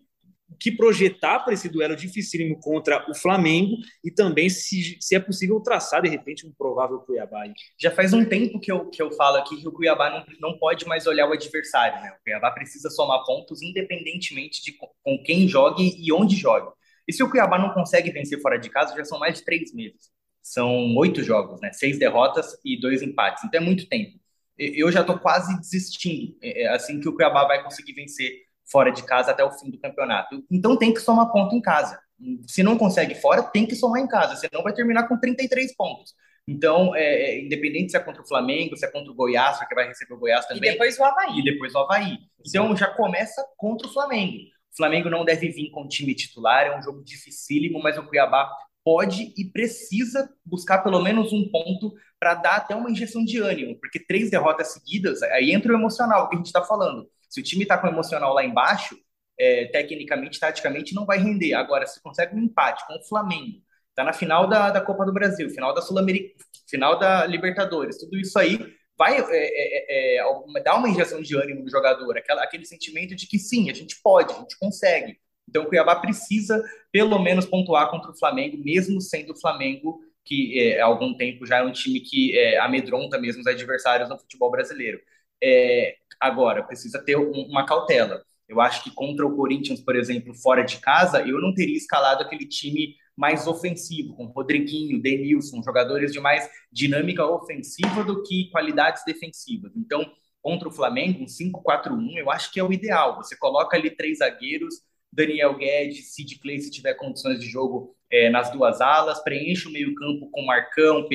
o 0.50 0.56
que 0.56 0.72
projetar 0.72 1.40
para 1.40 1.54
esse 1.54 1.70
duelo 1.70 1.96
dificílimo 1.96 2.60
contra 2.60 3.06
o 3.10 3.16
Flamengo 3.16 3.78
e 4.04 4.10
também 4.10 4.50
se, 4.50 4.98
se 5.00 5.16
é 5.16 5.20
possível 5.20 5.60
traçar, 5.60 6.02
de 6.02 6.10
repente, 6.10 6.46
um 6.46 6.52
provável 6.52 7.00
Cuiabá. 7.00 7.44
Já 7.80 7.92
faz 7.92 8.14
um 8.14 8.26
tempo 8.26 8.60
que 8.60 8.72
eu, 8.72 8.90
que 8.90 9.02
eu 9.02 9.12
falo 9.12 9.38
aqui 9.38 9.62
que 9.62 9.68
o 9.68 9.72
Cuiabá 9.72 10.10
não, 10.10 10.26
não 10.40 10.58
pode 10.58 10.88
mais 10.88 11.06
olhar 11.06 11.30
o 11.30 11.34
adversário. 11.34 12.02
Né? 12.02 12.12
O 12.12 12.24
Cuiabá 12.24 12.52
precisa 12.52 12.90
somar 12.90 13.24
pontos 13.26 13.62
independentemente 13.62 14.64
de 14.64 14.74
com 14.74 15.24
quem 15.24 15.48
jogue 15.48 15.96
e 15.98 16.12
onde 16.12 16.36
jogue. 16.36 16.72
E 17.08 17.14
se 17.14 17.24
o 17.24 17.30
Cuiabá 17.30 17.60
não 17.60 17.74
consegue 17.74 18.12
vencer 18.12 18.42
fora 18.42 18.58
de 18.58 18.70
casa, 18.70 18.96
já 18.96 19.06
são 19.06 19.20
mais 19.20 19.38
de 19.38 19.46
três 19.46 19.74
meses. 19.74 20.10
São 20.42 20.96
oito 20.96 21.22
jogos, 21.22 21.62
né? 21.62 21.72
seis 21.74 22.00
derrotas 22.00 22.58
e 22.66 22.80
dois 22.80 23.04
empates. 23.04 23.44
Então 23.44 23.62
é 23.62 23.64
muito 23.64 23.88
tempo. 23.88 24.19
Eu 24.60 24.92
já 24.92 25.02
estou 25.02 25.18
quase 25.18 25.58
desistindo, 25.60 26.36
é, 26.42 26.64
é 26.64 26.70
assim 26.70 27.00
que 27.00 27.08
o 27.08 27.16
Cuiabá 27.16 27.46
vai 27.46 27.64
conseguir 27.64 27.94
vencer 27.94 28.32
fora 28.70 28.92
de 28.92 29.04
casa 29.04 29.32
até 29.32 29.44
o 29.44 29.52
fim 29.52 29.72
do 29.72 29.80
campeonato. 29.80 30.44
Então 30.52 30.78
tem 30.78 30.94
que 30.94 31.00
somar 31.00 31.32
ponto 31.32 31.56
em 31.56 31.62
casa. 31.62 32.00
Se 32.48 32.62
não 32.62 32.78
consegue 32.78 33.16
fora, 33.16 33.42
tem 33.42 33.66
que 33.66 33.76
somar 33.76 34.02
em 34.02 34.08
casa, 34.08 34.36
senão 34.36 34.62
vai 34.62 34.74
terminar 34.74 35.08
com 35.08 35.18
33 35.18 35.76
pontos. 35.76 36.14
Então, 36.48 36.96
é, 36.96 37.04
é, 37.04 37.42
independente 37.42 37.92
se 37.92 37.98
é 37.98 38.00
contra 38.00 38.24
o 38.24 38.28
Flamengo, 38.28 38.76
se 38.76 38.84
é 38.84 38.90
contra 38.90 39.12
o 39.12 39.16
Goiás, 39.16 39.60
que 39.60 39.76
vai 39.76 39.88
receber 39.88 40.16
o 40.16 40.18
Goiás 40.18 40.48
também. 40.48 40.70
E 40.70 40.72
depois 40.74 40.98
o 40.98 41.04
Havaí. 41.04 41.40
E 41.40 41.44
depois 41.44 41.76
o 41.76 41.78
Havaí. 41.78 42.18
Então 42.46 42.76
já 42.76 42.88
começa 42.88 43.46
contra 43.56 43.88
o 43.88 43.94
Flamengo. 43.94 44.38
O 44.74 44.76
Flamengo 44.76 45.10
não 45.10 45.24
deve 45.24 45.50
vir 45.50 45.70
com 45.70 45.84
o 45.84 45.88
time 45.88 46.16
titular, 46.16 46.66
é 46.66 46.78
um 46.78 46.82
jogo 46.82 47.04
dificílimo, 47.04 47.80
mas 47.82 47.98
o 47.98 48.04
Cuiabá 48.04 48.50
pode 48.84 49.32
e 49.38 49.46
precisa 49.46 50.28
buscar 50.44 50.80
pelo 50.80 51.02
menos 51.04 51.32
um 51.32 51.48
ponto 51.52 51.94
para 52.20 52.36
dar 52.36 52.56
até 52.58 52.76
uma 52.76 52.92
injeção 52.92 53.24
de 53.24 53.40
ânimo, 53.40 53.80
porque 53.80 54.00
três 54.00 54.30
derrotas 54.30 54.74
seguidas, 54.74 55.24
aí 55.24 55.52
entra 55.52 55.72
o 55.72 55.76
emocional 55.76 56.28
que 56.28 56.36
a 56.36 56.38
gente 56.38 56.48
está 56.48 56.64
falando. 56.64 57.10
Se 57.30 57.40
o 57.40 57.44
time 57.44 57.64
está 57.64 57.78
com 57.78 57.88
o 57.88 57.90
emocional 57.90 58.34
lá 58.34 58.44
embaixo, 58.44 58.98
é, 59.40 59.68
tecnicamente, 59.68 60.40
taticamente, 60.40 60.94
não 60.94 61.06
vai 61.06 61.18
render. 61.18 61.54
Agora, 61.54 61.88
se 61.88 62.02
consegue 62.02 62.36
um 62.36 62.40
empate 62.40 62.86
com 62.86 62.96
o 62.96 63.08
Flamengo, 63.08 63.62
está 63.90 64.04
na 64.04 64.12
final 64.12 64.48
da, 64.48 64.70
da 64.70 64.82
Copa 64.82 65.06
do 65.06 65.14
Brasil, 65.14 65.50
final 65.50 65.74
da 65.74 65.82
Sul-Americana, 65.82 66.34
final 66.70 67.00
da 67.00 67.26
Libertadores, 67.26 67.98
tudo 67.98 68.18
isso 68.18 68.38
aí 68.38 68.60
vai 68.98 69.18
é, 69.18 69.24
é, 69.30 70.18
é, 70.18 70.20
é 70.20 70.64
dar 70.64 70.76
uma 70.76 70.90
injeção 70.90 71.22
de 71.22 71.34
ânimo 71.36 71.64
no 71.64 71.70
jogador, 71.70 72.18
aquela, 72.18 72.44
aquele 72.44 72.66
sentimento 72.66 73.16
de 73.16 73.28
que 73.28 73.40
sim, 73.40 73.70
a 73.70 73.74
gente 73.74 73.98
pode, 74.04 74.34
a 74.34 74.38
gente 74.40 74.58
consegue. 74.60 75.18
Então, 75.48 75.64
o 75.64 75.68
Cuiabá 75.68 75.96
precisa, 75.96 76.62
pelo 76.92 77.18
menos, 77.18 77.46
pontuar 77.46 77.90
contra 77.90 78.12
o 78.12 78.18
Flamengo, 78.18 78.58
mesmo 78.64 79.02
sendo 79.02 79.32
o 79.32 79.40
Flamengo, 79.40 80.00
que 80.26 80.60
é, 80.60 80.82
há 80.82 80.86
algum 80.86 81.16
tempo 81.16 81.46
já 81.46 81.58
é 81.58 81.64
um 81.64 81.72
time 81.72 82.00
que 82.00 82.38
é, 82.38 82.60
amedronta 82.60 83.20
mesmo 83.20 83.42
os 83.42 83.48
adversários 83.48 84.10
no 84.10 84.18
futebol 84.18 84.52
brasileiro. 84.52 85.00
É, 85.42 85.96
agora, 86.20 86.64
precisa 86.64 87.04
ter 87.04 87.18
um, 87.18 87.32
uma 87.32 87.66
cautela. 87.66 88.24
Eu 88.48 88.60
acho 88.60 88.84
que 88.84 88.92
contra 88.92 89.26
o 89.26 89.36
Corinthians, 89.36 89.80
por 89.80 89.96
exemplo, 89.96 90.34
fora 90.34 90.64
de 90.64 90.78
casa, 90.78 91.22
eu 91.22 91.40
não 91.40 91.54
teria 91.54 91.78
escalado 91.78 92.24
aquele 92.24 92.48
time 92.48 92.96
mais 93.16 93.48
ofensivo, 93.48 94.16
com 94.16 94.26
Rodriguinho, 94.28 95.02
Denilson, 95.02 95.62
jogadores 95.62 96.12
de 96.14 96.20
mais 96.20 96.50
dinâmica 96.72 97.26
ofensiva 97.26 98.04
do 98.04 98.24
que 98.24 98.50
qualidades 98.50 99.04
defensivas. 99.06 99.76
Então, 99.76 100.10
contra 100.42 100.70
o 100.70 100.72
Flamengo, 100.72 101.24
um 101.24 101.28
5-4-1, 101.28 102.18
eu 102.18 102.32
acho 102.32 102.52
que 102.52 102.60
é 102.60 102.64
o 102.64 102.72
ideal. 102.72 103.18
Você 103.18 103.36
coloca 103.38 103.76
ali 103.76 103.92
três 103.92 104.20
zagueiros, 104.20 104.76
Daniel 105.12 105.58
Guedes, 105.58 106.14
Sid 106.14 106.40
Clay, 106.40 106.60
se 106.60 106.72
tiver 106.72 106.94
condições 106.94 107.40
de 107.40 107.48
jogo 107.48 107.96
é, 108.12 108.30
nas 108.30 108.52
duas 108.52 108.82
alas, 108.82 109.24
preenche 109.24 109.68
o 109.68 109.72
meio-campo 109.72 110.30
com 110.32 110.42
Marcão, 110.42 111.08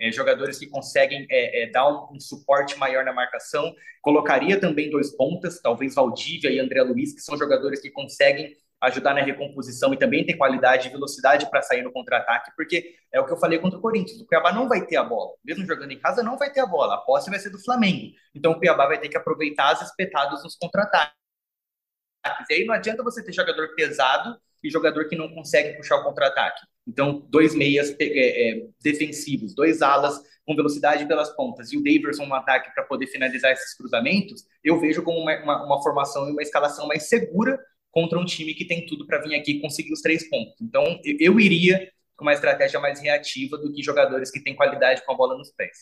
é, 0.00 0.12
jogadores 0.12 0.58
que 0.58 0.66
conseguem 0.66 1.26
é, 1.30 1.62
é, 1.62 1.70
dar 1.70 1.88
um, 1.88 2.14
um, 2.16 2.20
suporte 2.20 2.76
maior 2.78 3.04
na 3.04 3.12
marcação. 3.12 3.74
Colocaria 4.02 4.60
também 4.60 4.90
dois 4.90 5.16
pontas, 5.16 5.60
talvez 5.60 5.94
Valdívia 5.94 6.50
e 6.50 6.58
André 6.58 6.82
Luiz, 6.82 7.14
que 7.14 7.20
são 7.20 7.36
jogadores 7.36 7.80
que 7.80 7.90
conseguem 7.90 8.54
ajudar 8.80 9.14
na 9.14 9.22
recomposição 9.22 9.94
e 9.94 9.98
também 9.98 10.26
tem 10.26 10.36
qualidade 10.36 10.88
e 10.88 10.90
velocidade 10.90 11.48
para 11.48 11.62
sair 11.62 11.82
no 11.82 11.92
contra-ataque, 11.92 12.52
porque 12.54 12.96
é 13.10 13.18
o 13.18 13.24
que 13.24 13.32
eu 13.32 13.36
falei 13.38 13.58
contra 13.58 13.78
o 13.78 13.82
Corinthians. 13.82 14.20
O 14.20 14.26
Cuiabá 14.26 14.52
não 14.52 14.68
vai 14.68 14.84
ter 14.84 14.96
a 14.96 15.04
bola. 15.04 15.32
Mesmo 15.44 15.66
jogando 15.66 15.92
em 15.92 15.98
casa, 15.98 16.22
não 16.22 16.36
vai 16.36 16.52
ter 16.52 16.60
a 16.60 16.66
bola. 16.66 16.94
A 16.94 16.98
posse 16.98 17.30
vai 17.30 17.38
ser 17.38 17.50
do 17.50 17.62
Flamengo. 17.62 18.12
Então 18.34 18.52
o 18.52 18.58
Cuiabá 18.58 18.86
vai 18.86 19.00
ter 19.00 19.08
que 19.08 19.16
aproveitar 19.16 19.70
as 19.70 19.82
espetadas 19.82 20.42
nos 20.42 20.56
contra-ataques. 20.56 21.23
E 22.48 22.54
aí 22.54 22.64
não 22.64 22.74
adianta 22.74 23.02
você 23.02 23.22
ter 23.22 23.32
jogador 23.32 23.74
pesado 23.74 24.38
e 24.62 24.70
jogador 24.70 25.08
que 25.08 25.16
não 25.16 25.28
consegue 25.28 25.76
puxar 25.76 25.96
o 25.96 26.04
contra-ataque. 26.04 26.60
Então, 26.86 27.26
dois 27.30 27.54
meias 27.54 27.94
é, 27.98 28.04
é, 28.04 28.66
defensivos, 28.82 29.54
dois 29.54 29.82
alas 29.82 30.20
com 30.46 30.54
velocidade 30.54 31.06
pelas 31.06 31.34
pontas 31.34 31.72
e 31.72 31.76
o 31.76 31.82
Daverson 31.82 32.26
no 32.26 32.34
ataque 32.34 32.72
para 32.74 32.84
poder 32.84 33.06
finalizar 33.06 33.52
esses 33.52 33.74
cruzamentos, 33.74 34.44
eu 34.62 34.78
vejo 34.78 35.02
como 35.02 35.18
uma, 35.18 35.42
uma, 35.42 35.66
uma, 35.66 35.82
formação 35.82 36.28
e 36.28 36.32
uma 36.32 36.42
escalação 36.42 36.86
mais 36.86 37.04
segura 37.08 37.58
contra 37.90 38.18
um 38.18 38.24
time 38.24 38.54
que 38.54 38.66
tem 38.66 38.84
tudo 38.84 39.06
para 39.06 39.22
vir 39.22 39.34
aqui 39.34 39.52
e 39.52 39.60
conseguir 39.60 39.92
os 39.92 40.02
três 40.02 40.28
pontos. 40.28 40.54
Então, 40.60 41.00
eu, 41.02 41.16
eu 41.18 41.40
iria 41.40 41.88
com 42.16 42.24
uma 42.24 42.32
estratégia 42.32 42.80
mais 42.80 43.00
reativa 43.00 43.58
do 43.58 43.72
que 43.72 43.82
jogadores 43.82 44.30
que 44.30 44.42
têm 44.42 44.54
qualidade 44.54 45.04
com 45.04 45.12
a 45.12 45.16
bola 45.16 45.36
nos 45.36 45.50
pés. 45.50 45.78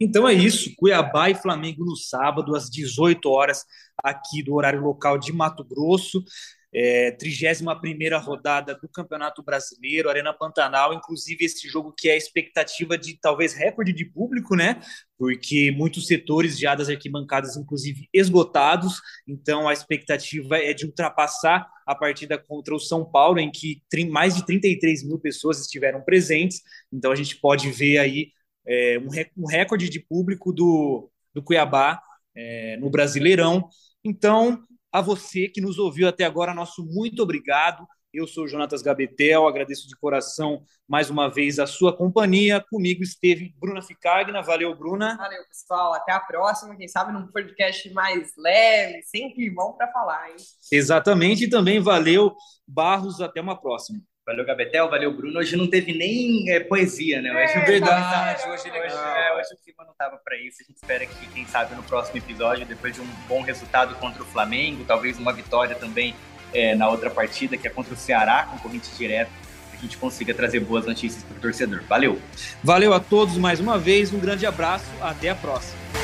Então 0.00 0.28
é 0.28 0.32
isso, 0.32 0.72
Cuiabá 0.76 1.30
e 1.30 1.34
Flamengo 1.34 1.84
no 1.84 1.96
sábado, 1.96 2.56
às 2.56 2.70
18 2.70 3.28
horas, 3.28 3.64
aqui 4.02 4.42
do 4.42 4.54
horário 4.54 4.80
local 4.80 5.18
de 5.18 5.32
Mato 5.32 5.64
Grosso 5.64 6.22
é, 6.72 7.10
31 7.12 8.18
rodada 8.18 8.74
do 8.74 8.88
Campeonato 8.88 9.42
Brasileiro, 9.42 10.08
Arena 10.08 10.32
Pantanal, 10.32 10.94
inclusive 10.94 11.44
esse 11.44 11.68
jogo 11.68 11.92
que 11.96 12.08
é 12.08 12.12
a 12.12 12.16
expectativa 12.16 12.96
de 12.96 13.18
talvez 13.20 13.54
recorde 13.54 13.92
de 13.92 14.04
público, 14.04 14.54
né? 14.54 14.80
Porque 15.18 15.70
muitos 15.72 16.06
setores 16.06 16.58
já 16.58 16.74
das 16.74 16.88
arquibancadas, 16.88 17.56
inclusive, 17.56 18.08
esgotados, 18.12 19.00
então 19.26 19.68
a 19.68 19.72
expectativa 19.72 20.56
é 20.58 20.72
de 20.72 20.86
ultrapassar 20.86 21.68
a 21.86 21.94
partida 21.94 22.38
contra 22.38 22.74
o 22.74 22.78
São 22.78 23.04
Paulo, 23.04 23.40
em 23.40 23.50
que 23.50 23.82
mais 24.08 24.36
de 24.36 24.46
33 24.46 25.02
mil 25.04 25.18
pessoas 25.18 25.60
estiveram 25.60 26.00
presentes, 26.02 26.62
então 26.92 27.10
a 27.10 27.16
gente 27.16 27.36
pode 27.36 27.70
ver 27.70 27.98
aí 27.98 28.32
é, 28.66 28.98
um, 29.36 29.46
recorde 29.46 29.88
de 29.88 29.98
público 29.98 30.52
do, 30.52 31.10
do 31.34 31.42
Cuiabá 31.42 32.00
é, 32.34 32.76
no 32.76 32.88
Brasileirão. 32.90 33.68
Então, 34.04 34.62
a 34.92 35.00
você 35.00 35.48
que 35.48 35.60
nos 35.60 35.78
ouviu 35.78 36.08
até 36.08 36.24
agora, 36.24 36.54
nosso 36.54 36.84
muito 36.84 37.22
obrigado. 37.22 37.86
Eu 38.12 38.26
sou 38.26 38.48
Jonatas 38.48 38.82
Gabetel, 38.82 39.46
agradeço 39.46 39.86
de 39.86 39.96
coração 39.96 40.64
mais 40.88 41.08
uma 41.10 41.28
vez 41.28 41.60
a 41.60 41.66
sua 41.66 41.96
companhia. 41.96 42.64
Comigo 42.68 43.04
esteve 43.04 43.54
Bruna 43.56 43.80
Ficagna. 43.80 44.42
Valeu, 44.42 44.74
Bruna. 44.74 45.16
Valeu, 45.16 45.44
pessoal. 45.46 45.94
Até 45.94 46.10
a 46.10 46.18
próxima. 46.18 46.74
Quem 46.74 46.88
sabe 46.88 47.12
num 47.12 47.28
podcast 47.28 47.88
mais 47.92 48.32
leve, 48.36 49.02
sem 49.04 49.32
climão 49.32 49.74
para 49.74 49.92
falar, 49.92 50.28
hein? 50.28 50.36
Exatamente. 50.72 51.44
E 51.44 51.50
também 51.50 51.78
valeu, 51.78 52.34
Barros. 52.66 53.20
Até 53.20 53.40
uma 53.40 53.60
próxima. 53.60 54.00
Valeu, 54.30 54.44
Gabetel, 54.44 54.88
valeu, 54.88 55.12
Bruno. 55.12 55.40
Hoje 55.40 55.56
não 55.56 55.66
teve 55.66 55.92
nem 55.92 56.48
é, 56.52 56.60
poesia, 56.60 57.20
né? 57.20 57.32
Hoje, 57.32 57.52
é, 57.52 57.64
verdade, 57.64 58.42
hoje, 58.44 58.70
hoje, 58.70 58.70
é, 58.70 59.36
hoje 59.36 59.54
o 59.54 59.64
clima 59.64 59.82
não 59.84 59.90
estava 59.90 60.18
para 60.18 60.36
isso. 60.36 60.58
A 60.60 60.64
gente 60.64 60.76
espera 60.76 61.04
que, 61.04 61.26
quem 61.34 61.44
sabe, 61.46 61.74
no 61.74 61.82
próximo 61.82 62.16
episódio, 62.16 62.64
depois 62.64 62.94
de 62.94 63.00
um 63.00 63.06
bom 63.26 63.42
resultado 63.42 63.96
contra 63.96 64.22
o 64.22 64.24
Flamengo, 64.26 64.84
talvez 64.86 65.18
uma 65.18 65.32
vitória 65.32 65.74
também 65.74 66.14
é, 66.54 66.76
na 66.76 66.88
outra 66.88 67.10
partida, 67.10 67.56
que 67.56 67.66
é 67.66 67.70
contra 67.70 67.92
o 67.92 67.96
Ceará, 67.96 68.44
concorrente 68.52 68.88
direto, 68.96 69.32
a 69.72 69.76
gente 69.76 69.98
consiga 69.98 70.32
trazer 70.32 70.60
boas 70.60 70.86
notícias 70.86 71.24
para 71.24 71.36
o 71.36 71.40
torcedor. 71.40 71.82
Valeu! 71.88 72.22
Valeu 72.62 72.94
a 72.94 73.00
todos 73.00 73.36
mais 73.36 73.58
uma 73.58 73.78
vez, 73.78 74.12
um 74.12 74.20
grande 74.20 74.46
abraço, 74.46 74.86
até 75.02 75.30
a 75.30 75.34
próxima. 75.34 75.99